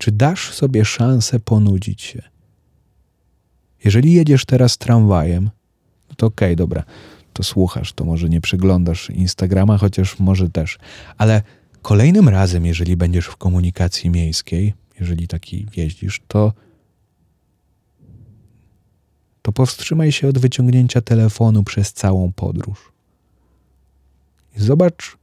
Czy 0.00 0.12
dasz 0.12 0.54
sobie 0.54 0.84
szansę 0.84 1.40
ponudzić 1.40 2.02
się? 2.02 2.22
Jeżeli 3.84 4.12
jedziesz 4.12 4.44
teraz 4.44 4.78
tramwajem, 4.78 5.50
no 6.08 6.14
to 6.16 6.26
okej, 6.26 6.48
okay, 6.48 6.56
dobra, 6.56 6.84
to 7.32 7.42
słuchasz, 7.42 7.92
to 7.92 8.04
może 8.04 8.28
nie 8.28 8.40
przeglądasz 8.40 9.10
Instagrama, 9.10 9.78
chociaż 9.78 10.18
może 10.18 10.50
też. 10.50 10.78
Ale 11.18 11.42
kolejnym 11.82 12.28
razem, 12.28 12.66
jeżeli 12.66 12.96
będziesz 12.96 13.26
w 13.26 13.36
komunikacji 13.36 14.10
miejskiej, 14.10 14.74
jeżeli 15.00 15.28
taki 15.28 15.66
jeździsz, 15.76 16.20
to 16.28 16.52
to 19.42 19.52
powstrzymaj 19.52 20.12
się 20.12 20.28
od 20.28 20.38
wyciągnięcia 20.38 21.00
telefonu 21.00 21.64
przez 21.64 21.92
całą 21.92 22.32
podróż. 22.32 22.92
I 24.56 24.60
zobacz, 24.60 25.16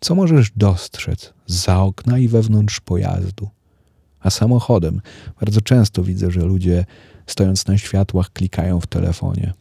co 0.00 0.14
możesz 0.14 0.50
dostrzec 0.56 1.32
za 1.46 1.80
okna 1.80 2.18
i 2.18 2.28
wewnątrz 2.28 2.80
pojazdu 2.80 3.48
a 4.20 4.30
samochodem. 4.30 5.00
Bardzo 5.40 5.60
często 5.60 6.02
widzę, 6.02 6.30
że 6.30 6.40
ludzie 6.40 6.84
stojąc 7.26 7.66
na 7.66 7.78
światłach 7.78 8.32
klikają 8.32 8.80
w 8.80 8.86
telefonie. 8.86 9.52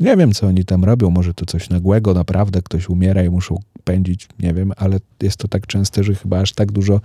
Nie 0.00 0.16
wiem, 0.16 0.32
co 0.32 0.46
oni 0.46 0.64
tam 0.64 0.84
robią, 0.84 1.10
może 1.10 1.34
to 1.34 1.46
coś 1.46 1.70
nagłego, 1.70 2.14
naprawdę 2.14 2.62
ktoś 2.62 2.88
umiera 2.88 3.22
i 3.24 3.28
muszą 3.28 3.60
pędzić, 3.84 4.28
nie 4.38 4.54
wiem, 4.54 4.72
ale 4.76 5.00
jest 5.22 5.36
to 5.36 5.48
tak 5.48 5.66
częste, 5.66 6.04
że 6.04 6.14
chyba 6.14 6.40
aż 6.40 6.52
tak 6.52 6.72
dużo 6.72 7.00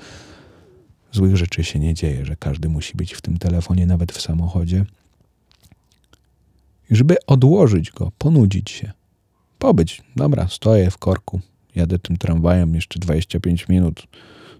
złych 1.11 1.37
rzeczy 1.37 1.63
się 1.63 1.79
nie 1.79 1.93
dzieje, 1.93 2.25
że 2.25 2.35
każdy 2.35 2.69
musi 2.69 2.97
być 2.97 3.13
w 3.13 3.21
tym 3.21 3.37
telefonie, 3.37 3.85
nawet 3.85 4.11
w 4.11 4.21
samochodzie. 4.21 4.85
I 6.91 6.95
żeby 6.95 7.15
odłożyć 7.27 7.91
go, 7.91 8.11
ponudzić 8.17 8.71
się, 8.71 8.91
Pobyć. 9.63 10.01
Dobra, 10.15 10.47
stoję 10.47 10.91
w 10.91 10.97
korku. 10.97 11.41
Jadę 11.75 11.99
tym 11.99 12.17
tramwajem 12.17 12.75
jeszcze 12.75 12.99
25 12.99 13.67
minut. 13.67 14.07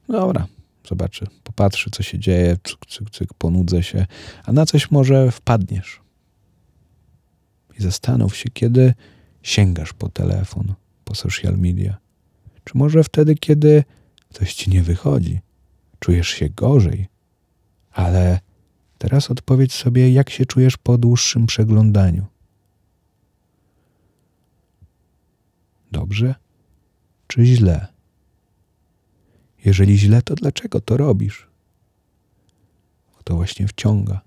Dobra, 0.09 0.47
zobaczę, 0.89 1.27
popatrzę, 1.43 1.89
co 1.91 2.03
się 2.03 2.19
dzieje, 2.19 2.57
cyk, 2.63 2.85
cyk, 2.85 3.09
cyk, 3.09 3.33
ponudzę 3.33 3.83
się, 3.83 4.05
a 4.45 4.51
na 4.51 4.65
coś 4.65 4.91
może 4.91 5.31
wpadniesz. 5.31 6.01
I 7.79 7.83
zastanów 7.83 8.37
się, 8.37 8.49
kiedy 8.49 8.93
sięgasz 9.41 9.93
po 9.93 10.09
telefon, 10.09 10.73
po 11.03 11.15
social 11.15 11.57
media. 11.57 11.97
Czy 12.63 12.77
może 12.77 13.03
wtedy, 13.03 13.35
kiedy 13.35 13.83
coś 14.29 14.53
ci 14.53 14.69
nie 14.69 14.83
wychodzi, 14.83 15.39
czujesz 15.99 16.27
się 16.27 16.49
gorzej, 16.49 17.07
ale 17.91 18.39
teraz 18.97 19.31
odpowiedz 19.31 19.73
sobie, 19.73 20.13
jak 20.13 20.29
się 20.29 20.45
czujesz 20.45 20.77
po 20.77 20.97
dłuższym 20.97 21.45
przeglądaniu. 21.45 22.25
Dobrze 25.91 26.35
czy 27.27 27.45
źle? 27.45 27.92
Jeżeli 29.65 29.97
źle, 29.97 30.21
to 30.21 30.35
dlaczego 30.35 30.81
to 30.81 30.97
robisz? 30.97 31.47
Bo 33.15 33.23
to 33.23 33.35
właśnie 33.35 33.67
wciąga. 33.67 34.21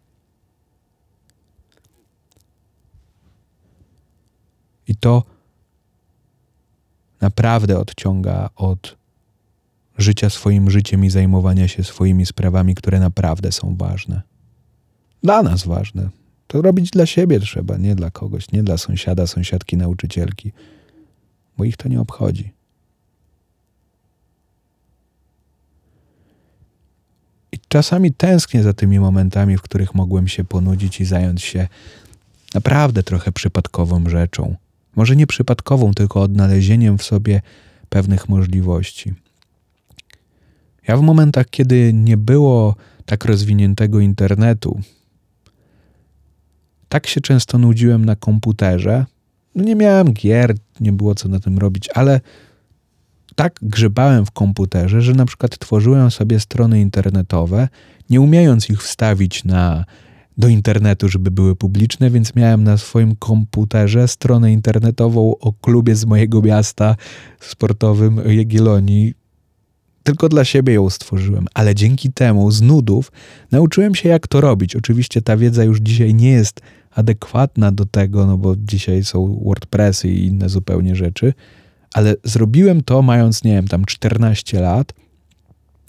I 4.89 4.97
to 4.97 5.23
naprawdę 7.21 7.79
odciąga 7.79 8.51
od 8.57 8.97
życia 9.99 10.31
swoim 10.31 10.71
życiem 10.71 11.05
i 11.05 11.11
zajmowania 11.11 11.69
się 11.69 11.85
swoimi 11.85 12.27
sprawami, 12.27 12.75
które 12.75 13.01
naprawdę 13.01 13.53
są 13.53 13.77
ważne. 13.77 14.23
Dla 15.23 15.43
nas 15.43 15.67
ważne. 15.67 16.11
To 16.47 16.63
robić 16.63 16.91
dla 16.91 17.07
siebie 17.07 17.41
trzeba, 17.41 17.77
nie 17.77 17.95
dla 17.95 18.11
kogoś, 18.11 18.53
nie 18.53 18.63
dla 18.63 18.77
sąsiada, 18.77 19.27
sąsiadki, 19.27 19.77
nauczycielki, 19.77 20.53
bo 21.59 21.65
ich 21.65 21.77
to 21.77 21.89
nie 21.89 22.01
obchodzi. 22.01 22.53
I 27.53 27.59
czasami 27.77 28.13
tęsknię 28.13 28.63
za 28.63 28.73
tymi 28.73 29.01
momentami, 29.01 29.57
w 29.57 29.63
których 29.63 29.95
mogłem 29.95 30.29
się 30.29 30.45
ponudzić 30.45 31.01
i 31.01 31.05
zająć 31.05 31.43
się 31.43 31.69
naprawdę 32.55 33.03
trochę 33.03 33.33
przypadkową 33.33 34.09
rzeczą. 34.09 34.57
Może 34.95 35.17
nie 35.17 35.27
przypadkową, 35.27 35.95
tylko 35.95 36.23
odnalezieniem 36.23 36.99
w 36.99 37.03
sobie 37.03 37.43
pewnych 37.89 38.29
możliwości. 38.29 39.15
Ja 40.89 40.97
w 40.97 41.03
momentach, 41.03 41.47
kiedy 41.51 41.93
nie 41.95 42.17
było 42.17 42.75
tak 43.07 43.25
rozwiniętego 43.25 44.01
internetu, 44.01 44.81
tak 46.89 47.07
się 47.07 47.21
często 47.21 47.59
nudziłem 47.59 48.05
na 48.05 48.17
komputerze. 48.17 49.05
No 49.55 49.65
nie 49.65 49.75
miałem 49.75 50.13
gier, 50.13 50.55
nie 50.81 50.93
było 50.93 51.15
co 51.15 51.29
na 51.29 51.41
tym 51.41 51.59
robić, 51.59 51.89
ale 51.95 52.21
tak 53.37 53.59
grzebałem 53.63 54.27
w 54.27 54.31
komputerze, 54.31 55.03
że 55.03 55.13
na 55.13 55.25
przykład 55.25 55.59
tworzyłem 55.59 56.11
sobie 56.11 56.41
strony 56.41 56.81
internetowe, 56.81 57.69
nie 58.11 58.21
umiejąc 58.21 58.71
ich 58.71 58.83
wstawić 58.83 59.45
na, 59.45 59.85
do 60.39 60.49
internetu, 60.49 61.09
żeby 61.09 61.31
były 61.31 61.57
publiczne, 61.57 62.11
więc 62.11 62.35
miałem 62.35 62.65
na 62.65 62.77
swoim 62.77 63.17
komputerze 63.17 64.09
stronę 64.09 64.53
internetową 64.53 65.35
o 65.41 65.53
klubie 65.53 65.95
z 65.97 66.05
mojego 66.05 66.43
miasta 66.43 66.97
sportowym 67.41 68.21
Jagiellonii. 68.27 69.15
Tylko 70.03 70.29
dla 70.29 70.45
siebie 70.45 70.75
ją 70.75 70.91
stworzyłem, 70.91 71.47
ale 71.55 71.75
dzięki 71.75 72.13
temu 72.13 72.51
z 72.51 72.63
nudów 72.63 73.13
nauczyłem 73.53 73.95
się, 73.95 74.09
jak 74.09 74.27
to 74.27 74.41
robić. 74.41 74.77
Oczywiście 74.77 75.23
ta 75.23 75.37
wiedza 75.37 75.65
już 75.65 75.79
dzisiaj 75.81 76.15
nie 76.15 76.31
jest 76.31 76.61
adekwatna 76.91 77.73
do 77.73 77.87
tego, 77.87 78.27
no 78.27 78.39
bo 78.39 78.57
dzisiaj 78.57 79.05
są 79.05 79.41
WordPressy 79.45 80.09
i 80.09 80.27
inne 80.27 80.49
zupełnie 80.49 80.97
rzeczy, 80.97 81.35
ale 81.97 82.17
zrobiłem 82.25 82.83
to 82.83 83.03
mając, 83.03 83.45
nie 83.45 83.53
wiem, 83.53 83.69
tam 83.69 83.85
14 83.85 84.61
lat 84.61 84.93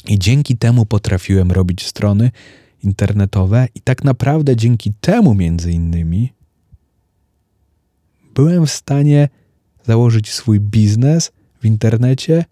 i 0.08 0.20
dzięki 0.20 0.58
temu 0.58 0.86
potrafiłem 0.86 1.52
robić 1.52 1.86
strony 1.86 2.32
internetowe 2.84 3.67
i 3.76 3.82
tak 3.82 4.04
naprawdę 4.04 4.56
dzięki 4.56 4.93
temu 5.02 5.36
między 5.36 5.72
innymi 5.72 6.34
byłem 8.34 8.65
w 8.65 8.72
stanie 8.72 9.30
założyć 9.84 10.32
swój 10.32 10.60
biznes 10.60 11.32
w 11.60 11.65
internecie 11.65 12.46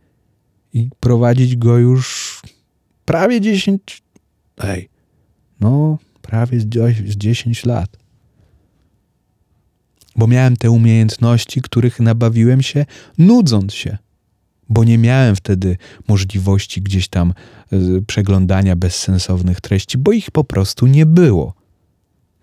i 0.73 0.89
prowadzić 0.99 1.55
go 1.55 1.77
już 1.77 2.41
prawie 3.05 3.41
10, 3.41 4.03
ej, 4.57 4.89
no 5.59 5.97
prawie 6.21 6.59
z 6.59 7.17
10 7.17 7.65
lat 7.65 7.97
bo 10.15 10.27
miałem 10.27 10.57
te 10.57 10.71
umiejętności, 10.71 11.61
których 11.61 11.99
nabawiłem 11.99 12.61
się 12.61 12.85
nudząc 13.17 13.73
się, 13.73 13.97
bo 14.69 14.83
nie 14.83 14.97
miałem 14.97 15.35
wtedy 15.35 15.77
możliwości 16.07 16.81
gdzieś 16.81 17.07
tam 17.07 17.33
y, 17.73 18.01
przeglądania 18.07 18.75
bezsensownych 18.75 19.61
treści, 19.61 19.97
bo 19.97 20.11
ich 20.11 20.31
po 20.31 20.43
prostu 20.43 20.87
nie 20.87 21.05
było. 21.05 21.53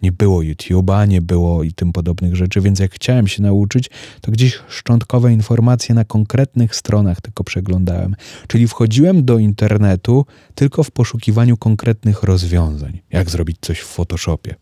Nie 0.03 0.13
było 0.13 0.41
YouTube'a, 0.41 1.09
nie 1.09 1.21
było 1.21 1.63
i 1.63 1.73
tym 1.73 1.93
podobnych 1.93 2.37
rzeczy, 2.37 2.61
więc 2.61 2.79
jak 2.79 2.95
chciałem 2.95 3.29
się 3.29 3.43
nauczyć, 3.43 3.91
to 4.21 4.33
gdzieś 4.33 4.59
szczątkowe 4.69 5.33
informacje 5.33 5.95
na 5.95 6.05
konkretnych 6.05 6.77
stronach 6.77 7.21
tylko 7.21 7.45
przeglądałem. 7.45 8.17
Czyli 8.47 8.69
wchodziłem 8.69 9.25
do 9.25 9.39
internetu 9.39 10.27
tylko 10.55 10.85
w 10.85 10.91
poszukiwaniu 10.91 11.57
konkretnych 11.57 12.23
rozwiązań. 12.23 13.01
Jak 13.11 13.31
zrobić 13.31 13.57
coś 13.61 13.81
w 13.81 13.87
Photoshopie? 13.87 14.55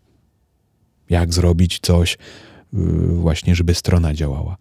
Jak 1.11 1.35
zrobić 1.35 1.79
coś 1.83 2.19
właśnie, 3.15 3.55
żeby 3.55 3.75
strona 3.75 4.15
działała. 4.15 4.57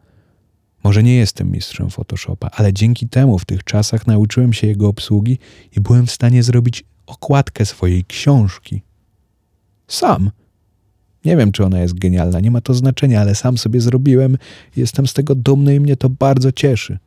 Może 0.84 1.04
nie 1.04 1.16
jestem 1.16 1.52
mistrzem 1.52 1.90
Photoshopa, 1.90 2.50
ale 2.54 2.74
dzięki 2.74 3.10
temu 3.10 3.40
w 3.40 3.46
tych 3.46 3.64
czasach 3.64 4.08
nauczyłem 4.08 4.54
się 4.54 4.68
jego 4.68 4.88
obsługi 4.88 5.38
i 5.78 5.82
byłem 5.82 6.06
w 6.06 6.12
stanie 6.12 6.44
zrobić 6.44 6.84
okładkę 7.06 7.66
swojej 7.66 8.06
książki. 8.06 8.82
Sam. 9.88 10.32
Nie 11.26 11.38
wiem, 11.38 11.52
czy 11.52 11.66
ona 11.66 11.80
jest 11.80 12.00
genialna, 12.00 12.40
nie 12.40 12.52
ma 12.52 12.62
to 12.62 12.74
znaczenia, 12.74 13.22
ale 13.22 13.36
sam 13.36 13.58
sobie 13.58 13.82
zrobiłem. 13.82 14.38
Jestem 14.76 15.08
z 15.08 15.14
tego 15.14 15.36
dumny 15.36 15.76
i 15.76 15.80
mnie 15.80 15.96
to 15.96 16.10
bardzo 16.10 16.52
cieszy. 16.52 16.98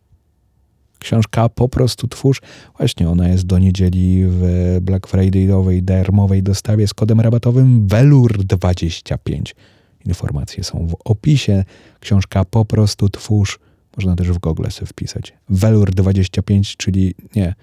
Książka 0.98 1.48
po 1.48 1.68
prostu 1.68 2.08
twórz. 2.08 2.40
Właśnie 2.78 3.08
ona 3.08 3.28
jest 3.28 3.46
do 3.46 3.58
niedzieli 3.58 4.22
w 4.26 4.78
Black 4.80 5.08
Friday'owej 5.08 5.82
darmowej 5.82 6.42
dostawie 6.42 6.88
z 6.88 6.94
kodem 6.94 7.20
rabatowym 7.20 7.88
VELUR25. 7.88 9.42
Informacje 10.06 10.64
są 10.64 10.86
w 10.86 10.94
opisie. 11.04 11.64
Książka 12.00 12.44
po 12.44 12.64
prostu 12.64 13.08
twórz. 13.08 13.58
Można 13.96 14.16
też 14.16 14.28
w 14.28 14.38
Google 14.38 14.70
sobie 14.70 14.86
wpisać. 14.86 15.32
Velur 15.48 15.90
25, 15.90 16.76
czyli 16.76 17.14
nie. 17.36 17.54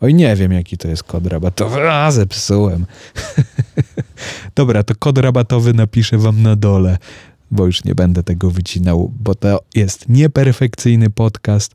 Oj, 0.00 0.14
nie 0.14 0.36
wiem, 0.36 0.52
jaki 0.52 0.78
to 0.78 0.88
jest 0.88 1.02
kod 1.02 1.26
rabatowy. 1.26 1.90
A, 1.90 2.10
zepsułem. 2.10 2.86
Dobra, 4.56 4.82
to 4.82 4.94
kod 4.94 5.18
rabatowy 5.18 5.74
napiszę 5.74 6.18
wam 6.18 6.42
na 6.42 6.56
dole, 6.56 6.98
bo 7.50 7.66
już 7.66 7.84
nie 7.84 7.94
będę 7.94 8.22
tego 8.22 8.50
wycinał, 8.50 9.12
bo 9.20 9.34
to 9.34 9.60
jest 9.74 10.08
nieperfekcyjny 10.08 11.10
podcast 11.10 11.74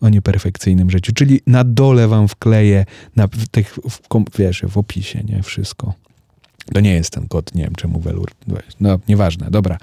o 0.00 0.08
nieperfekcyjnym 0.08 0.90
życiu. 0.90 1.12
Czyli 1.12 1.40
na 1.46 1.64
dole 1.64 2.08
wam 2.08 2.28
wkleję 2.28 2.84
na, 3.16 3.28
tych, 3.50 3.78
w, 3.90 4.38
wiesz, 4.38 4.62
w 4.68 4.78
opisie, 4.78 5.24
nie? 5.24 5.42
Wszystko. 5.42 5.94
To 6.74 6.80
nie 6.80 6.94
jest 6.94 7.10
ten 7.10 7.28
kod, 7.28 7.54
nie 7.54 7.64
wiem 7.64 7.74
czemu 7.74 8.00
Welur. 8.00 8.30
No, 8.80 8.98
nieważne, 9.08 9.50
dobra. 9.50 9.78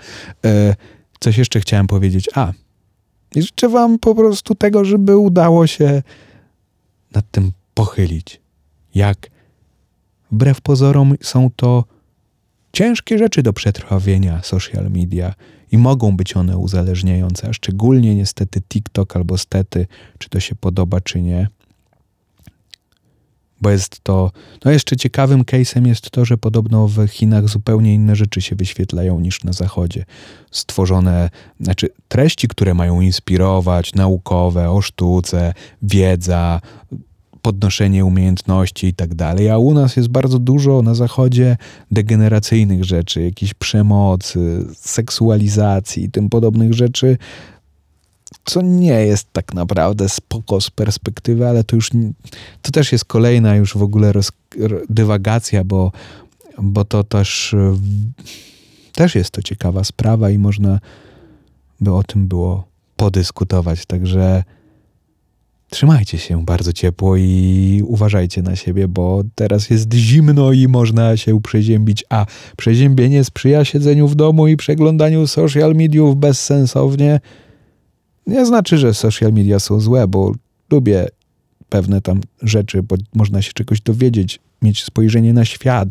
E, 0.46 0.76
coś 1.20 1.38
jeszcze 1.38 1.60
chciałem 1.60 1.88
powiedzieć. 1.88 2.30
A, 2.36 2.54
życzę 3.36 3.70
wam 3.70 4.00
po 4.00 4.16
prostu 4.16 4.56
tego, 4.56 4.86
żeby 4.86 5.18
udało 5.18 5.68
się 5.68 6.04
nad 7.12 7.32
tym 7.32 7.52
pochylić. 7.74 8.42
Jak 8.96 9.30
wbrew 10.32 10.62
pozorom 10.62 11.16
są 11.22 11.50
to 11.56 11.84
ciężkie 12.74 13.18
rzeczy 13.18 13.44
do 13.44 13.54
przetrwawienia 13.54 14.44
social 14.44 14.90
media 14.92 15.34
i 15.72 15.78
mogą 15.78 16.18
być 16.18 16.38
one 16.38 16.58
uzależniające, 16.58 17.50
a 17.50 17.54
szczególnie 17.54 18.16
niestety 18.16 18.62
TikTok 18.62 19.16
albo 19.16 19.38
stety, 19.38 19.88
czy 20.18 20.30
to 20.30 20.40
się 20.40 20.56
podoba, 20.56 21.02
czy 21.02 21.22
nie 21.22 21.48
bo 23.62 23.70
jest 23.70 24.04
to, 24.04 24.32
no 24.66 24.72
jeszcze 24.72 24.96
ciekawym 24.96 25.44
case'em 25.44 25.88
jest 25.88 26.12
to, 26.12 26.26
że 26.26 26.38
podobno 26.38 26.88
w 26.88 27.08
Chinach 27.08 27.50
zupełnie 27.50 27.94
inne 27.94 28.16
rzeczy 28.16 28.42
się 28.42 28.56
wyświetlają 28.56 29.20
niż 29.20 29.44
na 29.44 29.54
Zachodzie. 29.54 30.06
Stworzone, 30.52 31.30
znaczy 31.60 31.90
treści, 32.08 32.48
które 32.48 32.74
mają 32.74 33.02
inspirować, 33.02 33.96
naukowe, 33.96 34.72
o 34.72 34.82
sztuce, 34.82 35.54
wiedza, 35.82 36.62
podnoszenie 37.42 38.06
umiejętności 38.06 38.88
i 38.88 38.94
tak 38.94 39.16
dalej, 39.16 39.50
a 39.50 39.58
u 39.58 39.74
nas 39.74 39.96
jest 39.96 40.10
bardzo 40.10 40.40
dużo 40.40 40.82
na 40.82 40.96
zachodzie 40.96 41.58
degeneracyjnych 41.92 42.84
rzeczy, 42.84 43.22
jakiejś 43.22 43.54
przemocy, 43.54 44.66
seksualizacji 44.76 46.04
i 46.04 46.12
tym 46.12 46.30
podobnych 46.30 46.74
rzeczy, 46.74 47.18
co 48.46 48.62
nie 48.62 49.06
jest 49.06 49.34
tak 49.34 49.54
naprawdę 49.54 50.10
spoko 50.10 50.62
z 50.62 50.70
perspektywy, 50.70 51.48
ale 51.48 51.64
to 51.64 51.76
już 51.76 51.90
to 52.62 52.72
też 52.72 52.92
jest 52.92 53.06
kolejna 53.06 53.56
już 53.56 53.78
w 53.78 53.84
ogóle 53.84 54.14
roz, 54.14 54.32
dywagacja, 54.90 55.64
bo, 55.64 55.92
bo 56.58 56.86
to 56.86 57.04
też 57.04 57.56
też 58.94 59.16
jest 59.16 59.32
to 59.32 59.42
ciekawa 59.42 59.84
sprawa 59.84 60.30
i 60.30 60.38
można 60.38 60.80
by 61.82 61.94
o 61.94 62.04
tym 62.04 62.28
było 62.28 62.68
podyskutować. 62.96 63.86
Także 63.86 64.44
trzymajcie 65.70 66.18
się 66.18 66.46
bardzo 66.46 66.74
ciepło 66.74 67.18
i 67.18 67.84
uważajcie 67.88 68.42
na 68.42 68.56
siebie, 68.56 68.88
bo 68.88 69.24
teraz 69.36 69.70
jest 69.70 69.94
zimno 69.94 70.52
i 70.52 70.68
można 70.68 71.18
się 71.18 71.42
przeziębić. 71.42 72.06
A 72.10 72.26
przeziębienie 72.58 73.24
sprzyja 73.24 73.66
siedzeniu 73.66 74.08
w 74.08 74.16
domu 74.16 74.48
i 74.48 74.58
przeglądaniu 74.58 75.28
social 75.28 75.76
mediów 75.76 76.16
bezsensownie. 76.16 77.20
Nie 78.30 78.46
znaczy, 78.46 78.78
że 78.78 78.94
social 78.94 79.34
media 79.34 79.60
są 79.60 79.80
złe, 79.80 80.08
bo 80.08 80.34
lubię 80.72 81.08
pewne 81.70 82.02
tam 82.02 82.22
rzeczy, 82.42 82.84
bo 82.84 82.96
można 83.14 83.42
się 83.42 83.54
czegoś 83.54 83.82
dowiedzieć, 83.82 84.40
mieć 84.62 84.84
spojrzenie 84.84 85.34
na 85.34 85.46
świat, 85.46 85.88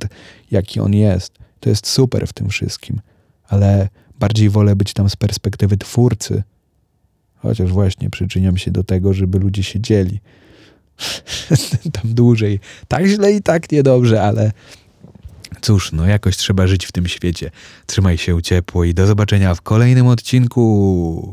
jaki 0.50 0.80
on 0.80 0.94
jest. 0.94 1.32
To 1.60 1.70
jest 1.70 1.86
super 1.86 2.26
w 2.26 2.32
tym 2.32 2.48
wszystkim, 2.48 3.00
ale 3.48 3.88
bardziej 4.18 4.50
wolę 4.50 4.76
być 4.76 4.92
tam 4.92 5.10
z 5.10 5.16
perspektywy 5.16 5.76
twórcy. 5.76 6.42
Chociaż 7.36 7.72
właśnie 7.72 8.10
przyczyniam 8.10 8.56
się 8.56 8.70
do 8.70 8.84
tego, 8.84 9.14
żeby 9.14 9.38
ludzie 9.38 9.62
siedzieli 9.62 10.20
tam 12.02 12.14
dłużej. 12.14 12.60
Tak 12.88 13.06
źle 13.06 13.32
i 13.32 13.42
tak 13.42 13.72
niedobrze, 13.72 14.22
ale 14.22 14.52
cóż, 15.60 15.92
no 15.92 16.06
jakoś 16.06 16.36
trzeba 16.36 16.66
żyć 16.66 16.86
w 16.86 16.92
tym 16.92 17.08
świecie. 17.08 17.50
Trzymaj 17.86 18.18
się 18.18 18.42
ciepło 18.42 18.84
i 18.84 18.94
do 18.94 19.06
zobaczenia 19.06 19.54
w 19.54 19.60
kolejnym 19.60 20.06
odcinku. 20.06 21.26